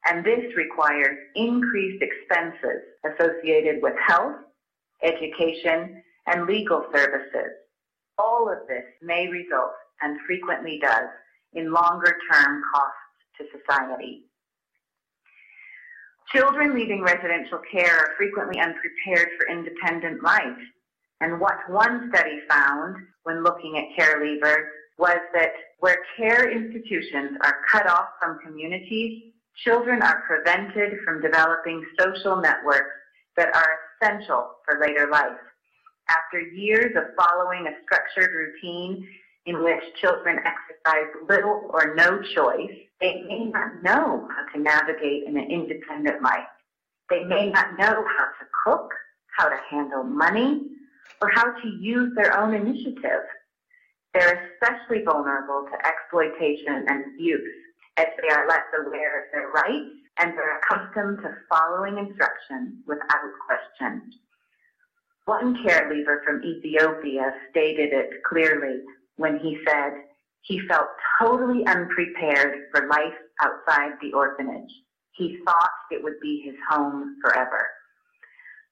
and 0.06 0.26
this 0.26 0.56
requires 0.56 1.18
increased 1.36 2.04
expenses 2.04 2.82
associated 3.06 3.82
with 3.82 3.94
health, 4.08 4.36
education, 5.04 6.02
and 6.28 6.46
legal 6.46 6.86
services. 6.94 7.52
All 8.18 8.50
of 8.52 8.68
this 8.68 8.86
may 9.02 9.28
result, 9.28 9.74
and 10.02 10.20
frequently 10.26 10.80
does, 10.82 11.10
in 11.54 11.72
longer 11.72 12.18
term 12.32 12.64
costs 12.74 12.96
to 13.38 13.46
society. 13.58 14.24
Children 16.34 16.74
leaving 16.74 17.04
residential 17.04 17.60
care 17.72 17.98
are 17.98 18.14
frequently 18.18 18.60
unprepared 18.60 19.30
for 19.38 19.50
independent 19.50 20.24
life. 20.24 20.58
And 21.22 21.40
what 21.40 21.70
one 21.70 22.12
study 22.14 22.40
found 22.50 22.98
when 23.24 23.44
looking 23.44 23.78
at 23.78 23.96
care 23.96 24.20
leavers 24.20 24.66
was 24.98 25.20
that 25.34 25.52
where 25.80 25.98
care 26.18 26.52
institutions 26.52 27.38
are 27.44 27.62
cut 27.72 27.88
off 27.88 28.10
from 28.20 28.40
communities, 28.40 29.32
children 29.64 30.02
are 30.02 30.24
prevented 30.28 31.00
from 31.06 31.22
developing 31.22 31.86
social 32.00 32.38
networks 32.42 32.90
that 33.38 33.56
are 33.56 33.78
essential 34.02 34.56
for 34.66 34.80
later 34.82 35.10
life. 35.12 35.38
After 36.10 36.42
years 36.42 36.96
of 36.96 37.16
following 37.16 37.68
a 37.68 37.78
structured 37.84 38.32
routine 38.34 39.08
in 39.46 39.64
which 39.64 39.82
children 40.02 40.40
exercise 40.40 41.08
little 41.30 41.70
or 41.70 41.94
no 41.96 42.20
choice, 42.36 42.72
they 43.00 43.24
may 43.28 43.46
not 43.46 43.84
know 43.84 44.28
how 44.30 44.54
to 44.54 44.60
navigate 44.60 45.24
in 45.28 45.38
an 45.38 45.50
independent 45.50 46.22
life. 46.24 46.50
They 47.10 47.24
may 47.24 47.50
not 47.50 47.78
know 47.78 48.06
how 48.18 48.26
to 48.26 48.46
cook, 48.66 48.92
how 49.38 49.50
to 49.50 49.58
handle 49.70 50.04
money, 50.04 50.71
or 51.22 51.30
how 51.34 51.46
to 51.46 51.68
use 51.80 52.12
their 52.16 52.40
own 52.40 52.54
initiative. 52.54 53.24
They're 54.14 54.52
especially 54.54 55.04
vulnerable 55.04 55.66
to 55.72 55.88
exploitation 55.88 56.86
and 56.88 57.06
abuse 57.14 57.42
as 57.98 58.08
they 58.22 58.34
are 58.34 58.48
less 58.48 58.66
aware 58.86 59.24
of 59.24 59.32
their 59.32 59.50
rights 59.50 59.96
and 60.18 60.34
they're 60.34 60.60
accustomed 60.60 61.20
to 61.20 61.36
following 61.50 61.98
instructions 61.98 62.76
without 62.86 63.32
question. 63.46 64.12
One 65.26 65.64
care 65.64 65.90
leaver 65.90 66.22
from 66.26 66.44
Ethiopia 66.44 67.34
stated 67.50 67.94
it 67.94 68.10
clearly 68.28 68.82
when 69.16 69.40
he 69.40 69.58
said 69.68 69.94
he 70.42 70.60
felt 70.68 70.88
totally 71.20 71.66
unprepared 71.68 72.68
for 72.72 72.88
life 72.88 73.18
outside 73.42 73.92
the 74.02 74.14
orphanage. 74.14 74.72
He 75.14 75.40
thought 75.46 75.70
it 75.92 76.04
would 76.04 76.20
be 76.22 76.42
his 76.44 76.56
home 76.70 77.18
forever. 77.24 77.68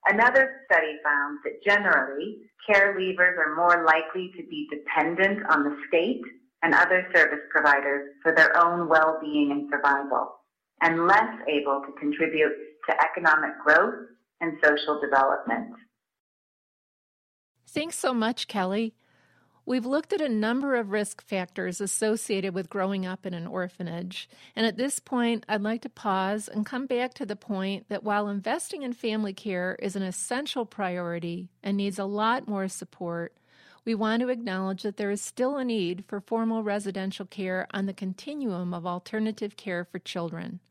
Another 0.06 0.62
study 0.66 0.98
found 1.04 1.40
that 1.44 1.64
generally, 1.64 2.38
care 2.66 2.98
leavers 2.98 3.38
are 3.38 3.56
more 3.56 3.86
likely 3.86 4.32
to 4.38 4.44
be 4.50 4.68
dependent 4.72 5.46
on 5.50 5.64
the 5.64 5.76
state 5.88 6.22
and 6.64 6.74
other 6.74 7.08
service 7.14 7.40
providers 7.52 8.10
for 8.22 8.34
their 8.34 8.56
own 8.58 8.88
well-being 8.88 9.52
and 9.52 9.70
survival, 9.70 10.36
and 10.82 11.08
less 11.08 11.30
able 11.48 11.82
to 11.86 12.00
contribute 12.00 12.54
to 12.88 12.96
economic 13.04 13.52
growth 13.66 13.96
and 14.42 14.58
social 14.64 15.00
development. 15.02 15.74
Thanks 17.68 17.98
so 17.98 18.14
much, 18.14 18.48
Kelley. 18.48 18.94
We've 19.70 19.86
looked 19.86 20.14
at 20.14 20.20
a 20.20 20.30
number 20.30 20.78
of 20.78 20.90
risk 20.90 21.22
factors 21.22 21.80
associated 21.80 22.56
with 22.56 22.72
growing 22.72 23.06
up 23.06 23.24
in 23.28 23.36
an 23.36 23.46
orphanage, 23.46 24.28
and 24.56 24.66
at 24.66 24.78
this 24.78 24.98
point, 24.98 25.46
I'd 25.48 25.62
like 25.62 25.84
to 25.84 25.90
pause 25.90 26.48
and 26.48 26.66
come 26.66 26.88
back 26.88 27.14
to 27.14 27.26
the 27.28 27.36
point 27.36 27.88
that 27.88 28.04
while 28.04 28.30
investing 28.30 28.82
in 28.82 28.94
family 28.94 29.32
care 29.32 29.78
is 29.80 29.96
an 29.96 30.02
essential 30.02 30.66
priority 30.66 31.50
and 31.62 31.78
needs 31.78 32.00
a 32.00 32.06
lot 32.06 32.48
more 32.48 32.68
support, 32.68 33.36
we 33.86 33.94
want 33.94 34.24
to 34.24 34.30
acknowledge 34.30 34.82
that 34.82 34.98
there 34.98 35.12
is 35.12 35.22
still 35.22 35.58
a 35.58 35.64
need 35.64 36.04
for 36.08 36.20
formal 36.20 36.64
residential 36.64 37.28
care 37.28 37.68
on 37.72 37.86
the 37.86 37.94
continuum 37.94 38.74
of 38.74 38.88
alternative 38.88 39.56
care 39.56 39.86
for 39.86 40.00
children. 40.00 40.62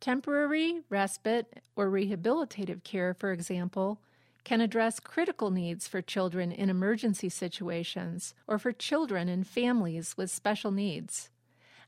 Temporary, 0.00 0.80
respite, 0.88 1.60
or 1.76 1.90
rehabilitative 1.90 2.82
care, 2.82 3.12
for 3.12 3.30
example, 3.30 4.00
can 4.44 4.60
address 4.60 5.00
critical 5.00 5.50
needs 5.50 5.86
for 5.86 6.02
children 6.02 6.52
in 6.52 6.70
emergency 6.70 7.28
situations 7.28 8.34
or 8.46 8.58
for 8.58 8.72
children 8.72 9.28
and 9.28 9.46
families 9.46 10.16
with 10.16 10.30
special 10.30 10.70
needs. 10.70 11.30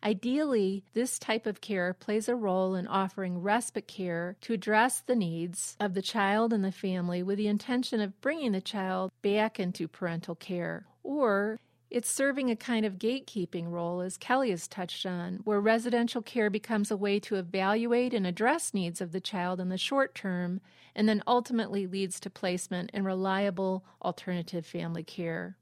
Ideally, 0.03 0.85
this 0.93 1.19
type 1.19 1.47
of 1.47 1.63
care 1.63 1.95
plays 1.95 2.29
a 2.29 2.37
role 2.37 2.75
in 2.75 2.87
offering 2.87 3.41
respite 3.41 3.89
care 3.89 4.37
to 4.43 4.53
address 4.53 5.01
the 5.01 5.17
needs 5.17 5.77
of 5.81 5.95
the 5.95 6.03
child 6.03 6.53
and 6.53 6.63
the 6.63 6.71
family 6.73 7.23
with 7.23 7.39
the 7.39 7.49
intention 7.49 8.01
of 8.01 8.21
bringing 8.21 8.53
the 8.53 8.61
child 8.61 9.11
back 9.23 9.59
into 9.59 9.89
parental 9.89 10.35
care. 10.35 10.85
Or 11.03 11.59
it's 11.95 12.11
serving 12.11 12.51
a 12.51 12.57
kind 12.57 12.85
of 12.85 12.99
gatekeeping 12.99 13.71
role, 13.71 14.01
as 14.01 14.17
Kelley 14.17 14.51
has 14.51 14.67
touched 14.67 15.07
on, 15.07 15.39
where 15.45 15.61
residential 15.61 16.23
care 16.23 16.51
becomes 16.51 16.91
a 16.91 16.97
way 16.97 17.21
to 17.21 17.37
evaluate 17.37 18.13
and 18.13 18.27
address 18.27 18.75
needs 18.75 19.01
of 19.01 19.13
the 19.13 19.21
child 19.21 19.61
in 19.61 19.69
the 19.69 19.79
short 19.79 20.13
term 20.13 20.61
and 20.97 21.09
then 21.09 21.23
ultimately 21.25 21.87
leads 21.87 22.19
to 22.19 22.29
placement 22.29 22.91
in 22.93 23.05
reliable 23.05 23.85
alternative 24.03 24.67
family 24.67 25.05
care. 25.05 25.57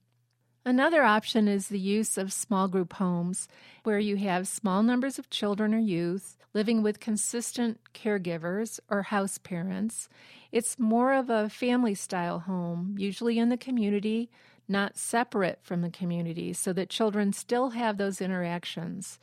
Another 0.65 1.03
option 1.03 1.49
is 1.49 1.69
the 1.69 1.79
use 1.79 2.17
of 2.17 2.33
small 2.33 2.67
group 2.67 2.95
homes, 2.95 3.47
where 3.83 3.99
you 3.99 4.17
have 4.17 4.49
small 4.49 4.83
numbers 4.83 5.19
of 5.19 5.29
children 5.29 5.75
or 5.75 5.81
youth 5.81 6.39
living 6.55 6.83
with 6.83 7.01
consistent 7.01 7.79
caregivers 7.93 8.81
or 8.89 9.03
house 9.03 9.39
parents. 9.39 10.09
It's 10.51 10.79
more 10.79 11.13
of 11.13 11.29
a 11.29 11.49
family 11.49 11.95
style 11.95 12.41
home, 12.41 12.95
usually 12.99 13.39
in 13.39 13.49
the 13.49 13.57
community, 13.57 14.31
not 14.73 14.97
separate 14.97 15.61
from 15.63 15.83
the 15.83 15.91
community, 15.91 16.53
so 16.53 16.73
that 16.73 16.91
children 16.91 17.33
still 17.33 17.71
have 17.71 17.99
those 17.99 18.21
interactions. 18.21 19.21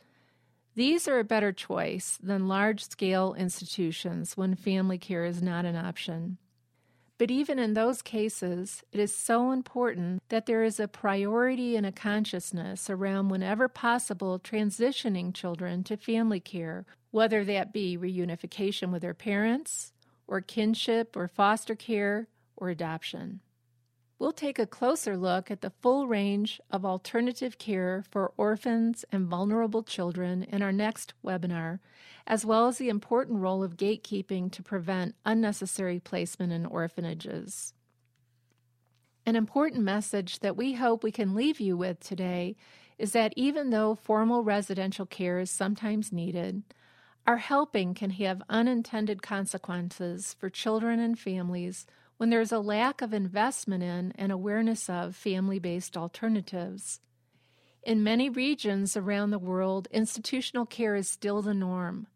These 0.74 1.06
are 1.08 1.18
a 1.18 1.24
better 1.24 1.52
choice 1.52 2.16
than 2.22 2.48
large 2.48 2.84
scale 2.84 3.34
institutions 3.34 4.36
when 4.36 4.54
family 4.54 4.96
care 4.96 5.24
is 5.24 5.42
not 5.42 5.64
an 5.66 5.76
option. 5.76 6.38
But 7.18 7.30
even 7.30 7.58
in 7.58 7.74
those 7.74 8.00
cases, 8.00 8.82
it 8.92 8.98
is 8.98 9.14
so 9.14 9.52
important 9.52 10.22
that 10.30 10.46
there 10.46 10.64
is 10.64 10.80
a 10.80 10.88
priority 10.88 11.76
and 11.76 11.84
a 11.84 11.92
consciousness 11.92 12.88
around 12.88 13.28
whenever 13.28 13.68
possible 13.68 14.38
transitioning 14.38 15.34
children 15.34 15.84
to 15.84 15.98
family 15.98 16.40
care, 16.40 16.86
whether 17.10 17.44
that 17.44 17.74
be 17.74 17.98
reunification 17.98 18.90
with 18.90 19.02
their 19.02 19.12
parents, 19.12 19.92
or 20.26 20.40
kinship 20.40 21.14
or 21.14 21.28
foster 21.28 21.74
care, 21.74 22.28
or 22.56 22.70
adoption. 22.70 23.40
We'll 24.20 24.32
take 24.32 24.58
a 24.58 24.66
closer 24.66 25.16
look 25.16 25.50
at 25.50 25.62
the 25.62 25.72
full 25.80 26.06
range 26.06 26.60
of 26.70 26.84
alternative 26.84 27.56
care 27.56 28.04
for 28.10 28.34
orphans 28.36 29.02
and 29.10 29.26
vulnerable 29.26 29.82
children 29.82 30.42
in 30.42 30.60
our 30.60 30.72
next 30.72 31.14
webinar, 31.24 31.78
as 32.26 32.44
well 32.44 32.68
as 32.68 32.76
the 32.76 32.90
important 32.90 33.38
role 33.38 33.64
of 33.64 33.78
gatekeeping 33.78 34.52
to 34.52 34.62
prevent 34.62 35.14
unnecessary 35.24 36.00
placement 36.00 36.52
in 36.52 36.66
orphanages. 36.66 37.72
An 39.24 39.36
important 39.36 39.84
message 39.84 40.40
that 40.40 40.56
we 40.56 40.74
hope 40.74 41.02
we 41.02 41.10
can 41.10 41.34
leave 41.34 41.58
you 41.58 41.74
with 41.74 41.98
today 42.00 42.56
is 42.98 43.12
that 43.12 43.32
even 43.36 43.70
though 43.70 43.94
formal 43.94 44.44
residential 44.44 45.06
care 45.06 45.38
is 45.38 45.50
sometimes 45.50 46.12
needed, 46.12 46.62
our 47.26 47.38
helping 47.38 47.94
can 47.94 48.10
have 48.10 48.42
unintended 48.50 49.22
consequences 49.22 50.36
for 50.38 50.50
children 50.50 51.00
and 51.00 51.18
families 51.18 51.86
when 52.20 52.28
there's 52.28 52.52
a 52.52 52.58
lack 52.58 53.00
of 53.00 53.14
investment 53.14 53.82
in 53.82 54.12
and 54.18 54.30
awareness 54.30 54.90
of 54.90 55.16
family 55.16 55.58
based 55.58 55.96
alternatives. 55.96 57.00
In 57.82 58.04
many 58.04 58.28
regions 58.28 58.94
around 58.94 59.30
the 59.30 59.38
world, 59.38 59.88
institutional 59.90 60.66
care 60.66 60.94
is 60.94 61.08
still 61.08 61.40
the 61.40 61.54
norm. 61.54 62.08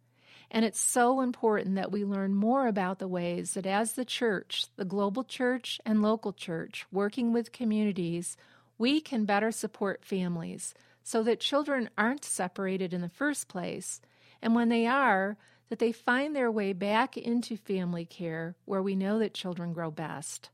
And 0.51 0.63
it's 0.63 0.79
so 0.79 1.23
important 1.23 1.77
that 1.77 1.91
we 1.91 2.05
learn 2.05 2.35
more 2.35 2.67
about 2.67 2.99
the 2.99 3.09
ways 3.09 3.55
that, 3.55 3.65
as 3.65 3.95
the 3.95 4.05
church, 4.05 4.67
the 4.77 4.85
global 4.85 5.25
church, 5.25 5.81
and 5.87 6.03
local 6.03 6.35
church, 6.35 6.85
working 6.93 7.33
with 7.33 7.51
communities, 7.51 8.37
we 8.77 9.01
can 9.01 9.25
better 9.25 9.51
support 9.51 10.05
families 10.05 10.75
so 11.03 11.23
that 11.23 11.41
children 11.41 11.89
aren't 11.97 12.27
separated 12.27 12.93
in 12.93 13.01
the 13.01 13.09
first 13.09 13.49
place. 13.49 14.03
And 14.43 14.55
when 14.55 14.69
they 14.69 14.87
are, 14.87 15.39
that 15.69 15.79
they 15.79 15.93
find 15.93 16.35
their 16.35 16.51
way 16.51 16.73
back 16.73 17.17
into 17.17 17.57
family 17.57 18.05
care 18.05 18.57
where 18.65 18.83
we 18.83 18.95
know 18.95 19.19
that 19.19 19.35
children 19.35 19.73
grow 19.73 19.91
best. 19.91 20.51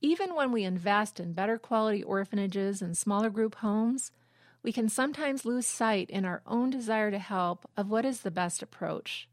Even 0.00 0.34
when 0.34 0.52
we 0.52 0.64
invest 0.64 1.18
in 1.18 1.32
better 1.32 1.58
quality 1.58 2.02
orphanages 2.02 2.82
and 2.82 2.96
smaller 2.96 3.30
group 3.30 3.56
homes, 3.56 4.12
we 4.62 4.72
can 4.72 4.88
sometimes 4.88 5.44
lose 5.44 5.66
sight 5.66 6.10
in 6.10 6.24
our 6.24 6.42
own 6.46 6.70
desire 6.70 7.10
to 7.10 7.18
help 7.18 7.68
of 7.76 7.88
what 7.88 8.04
is 8.04 8.20
the 8.20 8.30
best 8.30 8.62
approach. 8.62 9.28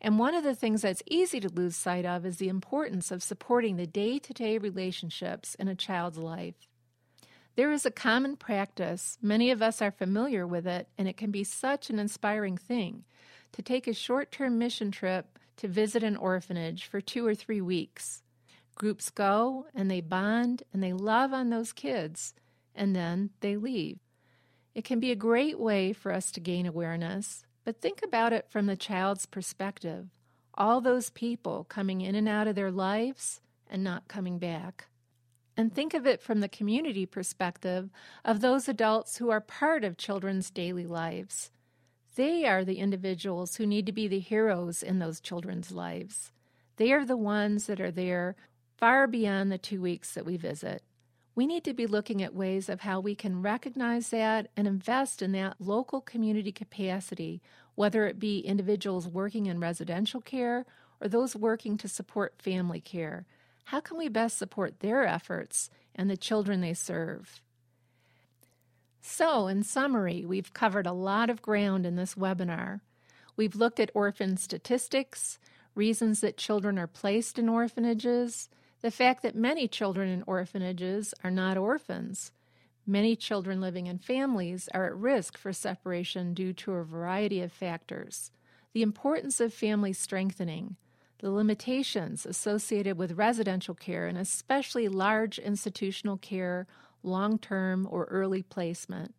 And 0.00 0.18
one 0.18 0.34
of 0.34 0.44
the 0.44 0.54
things 0.54 0.82
that's 0.82 1.02
easy 1.06 1.40
to 1.40 1.48
lose 1.48 1.76
sight 1.76 2.04
of 2.04 2.26
is 2.26 2.36
the 2.36 2.48
importance 2.48 3.10
of 3.10 3.22
supporting 3.22 3.76
the 3.76 3.86
day 3.86 4.18
to 4.18 4.34
day 4.34 4.58
relationships 4.58 5.54
in 5.54 5.68
a 5.68 5.74
child's 5.74 6.18
life. 6.18 6.68
There 7.54 7.72
is 7.72 7.86
a 7.86 7.90
common 7.90 8.36
practice, 8.36 9.16
many 9.22 9.50
of 9.50 9.62
us 9.62 9.80
are 9.80 9.90
familiar 9.90 10.46
with 10.46 10.66
it, 10.66 10.88
and 10.98 11.08
it 11.08 11.16
can 11.16 11.30
be 11.30 11.42
such 11.42 11.88
an 11.88 11.98
inspiring 11.98 12.58
thing 12.58 13.04
to 13.56 13.62
take 13.62 13.86
a 13.86 13.94
short 13.94 14.30
term 14.30 14.58
mission 14.58 14.90
trip 14.90 15.38
to 15.56 15.66
visit 15.66 16.02
an 16.02 16.14
orphanage 16.14 16.84
for 16.84 17.00
two 17.00 17.26
or 17.26 17.34
three 17.34 17.62
weeks. 17.62 18.22
Groups 18.74 19.08
go 19.08 19.64
and 19.74 19.90
they 19.90 20.02
bond 20.02 20.62
and 20.74 20.82
they 20.82 20.92
love 20.92 21.32
on 21.32 21.48
those 21.48 21.72
kids, 21.72 22.34
and 22.74 22.94
then 22.94 23.30
they 23.40 23.56
leave. 23.56 23.98
It 24.74 24.84
can 24.84 25.00
be 25.00 25.10
a 25.10 25.16
great 25.16 25.58
way 25.58 25.94
for 25.94 26.12
us 26.12 26.30
to 26.32 26.40
gain 26.40 26.66
awareness, 26.66 27.46
but 27.64 27.80
think 27.80 28.02
about 28.04 28.34
it 28.34 28.46
from 28.50 28.66
the 28.66 28.76
child's 28.76 29.24
perspective. 29.24 30.08
All 30.52 30.82
those 30.82 31.08
people 31.08 31.64
coming 31.64 32.02
in 32.02 32.14
and 32.14 32.28
out 32.28 32.48
of 32.48 32.56
their 32.56 32.70
lives 32.70 33.40
and 33.70 33.82
not 33.82 34.06
coming 34.06 34.38
back. 34.38 34.88
And 35.56 35.74
think 35.74 35.94
of 35.94 36.06
it 36.06 36.20
from 36.20 36.40
the 36.40 36.48
community 36.50 37.06
perspective 37.06 37.88
of 38.22 38.42
those 38.42 38.68
adults 38.68 39.16
who 39.16 39.30
are 39.30 39.40
part 39.40 39.82
of 39.82 39.96
children's 39.96 40.50
daily 40.50 40.84
lives. 40.84 41.50
They 42.16 42.46
are 42.46 42.64
the 42.64 42.78
individuals 42.78 43.56
who 43.56 43.66
need 43.66 43.84
to 43.84 43.92
be 43.92 44.08
the 44.08 44.18
heroes 44.18 44.82
in 44.82 44.98
those 44.98 45.20
children's 45.20 45.70
lives. 45.70 46.32
They 46.76 46.90
are 46.92 47.04
the 47.04 47.16
ones 47.16 47.66
that 47.66 47.78
are 47.78 47.90
there 47.90 48.36
far 48.78 49.06
beyond 49.06 49.52
the 49.52 49.58
two 49.58 49.82
weeks 49.82 50.14
that 50.14 50.24
we 50.24 50.38
visit. 50.38 50.82
We 51.34 51.46
need 51.46 51.62
to 51.64 51.74
be 51.74 51.86
looking 51.86 52.22
at 52.22 52.34
ways 52.34 52.70
of 52.70 52.80
how 52.80 53.00
we 53.00 53.14
can 53.14 53.42
recognize 53.42 54.08
that 54.08 54.48
and 54.56 54.66
invest 54.66 55.20
in 55.20 55.32
that 55.32 55.60
local 55.60 56.00
community 56.00 56.52
capacity, 56.52 57.42
whether 57.74 58.06
it 58.06 58.18
be 58.18 58.38
individuals 58.38 59.06
working 59.06 59.44
in 59.44 59.60
residential 59.60 60.22
care 60.22 60.64
or 61.02 61.08
those 61.08 61.36
working 61.36 61.76
to 61.76 61.88
support 61.88 62.40
family 62.40 62.80
care. 62.80 63.26
How 63.64 63.80
can 63.80 63.98
we 63.98 64.08
best 64.08 64.38
support 64.38 64.80
their 64.80 65.06
efforts 65.06 65.68
and 65.94 66.08
the 66.08 66.16
children 66.16 66.62
they 66.62 66.72
serve? 66.72 67.42
So, 69.08 69.46
in 69.46 69.62
summary, 69.62 70.24
we've 70.26 70.52
covered 70.52 70.84
a 70.84 70.92
lot 70.92 71.30
of 71.30 71.40
ground 71.40 71.86
in 71.86 71.94
this 71.94 72.16
webinar. 72.16 72.80
We've 73.36 73.54
looked 73.54 73.78
at 73.78 73.92
orphan 73.94 74.36
statistics, 74.36 75.38
reasons 75.76 76.20
that 76.20 76.36
children 76.36 76.76
are 76.76 76.88
placed 76.88 77.38
in 77.38 77.48
orphanages, 77.48 78.50
the 78.82 78.90
fact 78.90 79.22
that 79.22 79.36
many 79.36 79.68
children 79.68 80.08
in 80.08 80.24
orphanages 80.26 81.14
are 81.22 81.30
not 81.30 81.56
orphans. 81.56 82.32
Many 82.84 83.14
children 83.14 83.60
living 83.60 83.86
in 83.86 83.98
families 83.98 84.68
are 84.74 84.86
at 84.86 84.96
risk 84.96 85.38
for 85.38 85.52
separation 85.52 86.34
due 86.34 86.52
to 86.54 86.72
a 86.72 86.84
variety 86.84 87.40
of 87.40 87.52
factors. 87.52 88.32
The 88.72 88.82
importance 88.82 89.40
of 89.40 89.54
family 89.54 89.92
strengthening, 89.92 90.76
the 91.20 91.30
limitations 91.30 92.26
associated 92.26 92.98
with 92.98 93.12
residential 93.12 93.74
care 93.74 94.08
and 94.08 94.18
especially 94.18 94.88
large 94.88 95.38
institutional 95.38 96.16
care 96.16 96.66
long 97.02 97.38
term, 97.38 97.86
or 97.90 98.04
early 98.04 98.42
placement. 98.42 99.14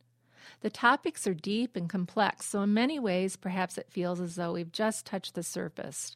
The 0.62 0.70
topics 0.70 1.28
are 1.28 1.34
deep 1.34 1.76
and 1.76 1.90
complex, 1.90 2.48
so 2.48 2.62
in 2.62 2.74
many 2.74 3.00
ways, 3.00 3.36
perhaps 3.36 3.78
it 3.78 3.92
feels 3.92 4.20
as 4.20 4.36
though 4.36 4.54
we've 4.54 4.72
just 4.72 5.06
touched 5.06 5.36
the 5.36 5.44
surface. 5.44 6.16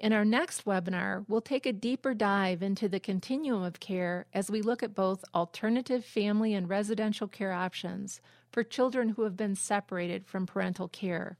In 0.00 0.12
our 0.12 0.24
next 0.24 0.64
webinar, 0.64 1.24
we'll 1.28 1.40
take 1.40 1.66
a 1.66 1.72
deeper 1.72 2.14
dive 2.14 2.62
into 2.62 2.88
the 2.88 3.00
continuum 3.00 3.64
of 3.64 3.80
care 3.80 4.26
as 4.32 4.50
we 4.50 4.62
look 4.62 4.82
at 4.82 4.94
both 4.94 5.24
alternative 5.34 6.04
family 6.04 6.54
and 6.54 6.68
residential 6.68 7.26
care 7.26 7.52
options 7.52 8.20
for 8.52 8.62
children 8.62 9.10
who 9.10 9.22
have 9.22 9.36
been 9.36 9.56
separated 9.56 10.24
from 10.24 10.46
parental 10.46 10.86
care. 10.86 11.38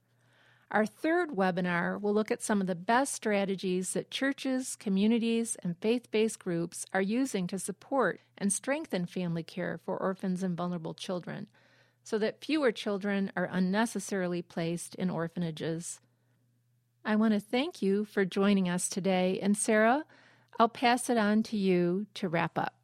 Our 0.70 0.84
third 0.84 1.30
webinar 1.30 1.98
will 2.00 2.12
look 2.12 2.30
at 2.30 2.42
some 2.42 2.60
of 2.60 2.66
the 2.66 2.74
best 2.74 3.14
strategies 3.14 3.94
that 3.94 4.10
churches, 4.10 4.76
communities, 4.76 5.56
and 5.62 5.78
faith 5.78 6.10
based 6.10 6.38
groups 6.38 6.84
are 6.92 7.00
using 7.00 7.46
to 7.46 7.58
support 7.58 8.20
and 8.36 8.52
strengthen 8.52 9.06
family 9.06 9.42
care 9.42 9.80
for 9.84 9.96
orphans 9.96 10.42
and 10.42 10.56
vulnerable 10.56 10.92
children 10.92 11.46
so 12.04 12.18
that 12.18 12.44
fewer 12.44 12.70
children 12.70 13.32
are 13.34 13.48
unnecessarily 13.50 14.42
placed 14.42 14.94
in 14.94 15.08
orphanages. 15.08 16.00
I 17.04 17.16
want 17.16 17.32
to 17.32 17.40
thank 17.40 17.80
you 17.80 18.04
for 18.04 18.26
joining 18.26 18.68
us 18.68 18.88
today, 18.88 19.38
and 19.40 19.56
Sarah, 19.56 20.04
I'll 20.58 20.68
pass 20.68 21.08
it 21.08 21.16
on 21.16 21.42
to 21.44 21.56
you 21.56 22.06
to 22.14 22.28
wrap 22.28 22.58
up. 22.58 22.77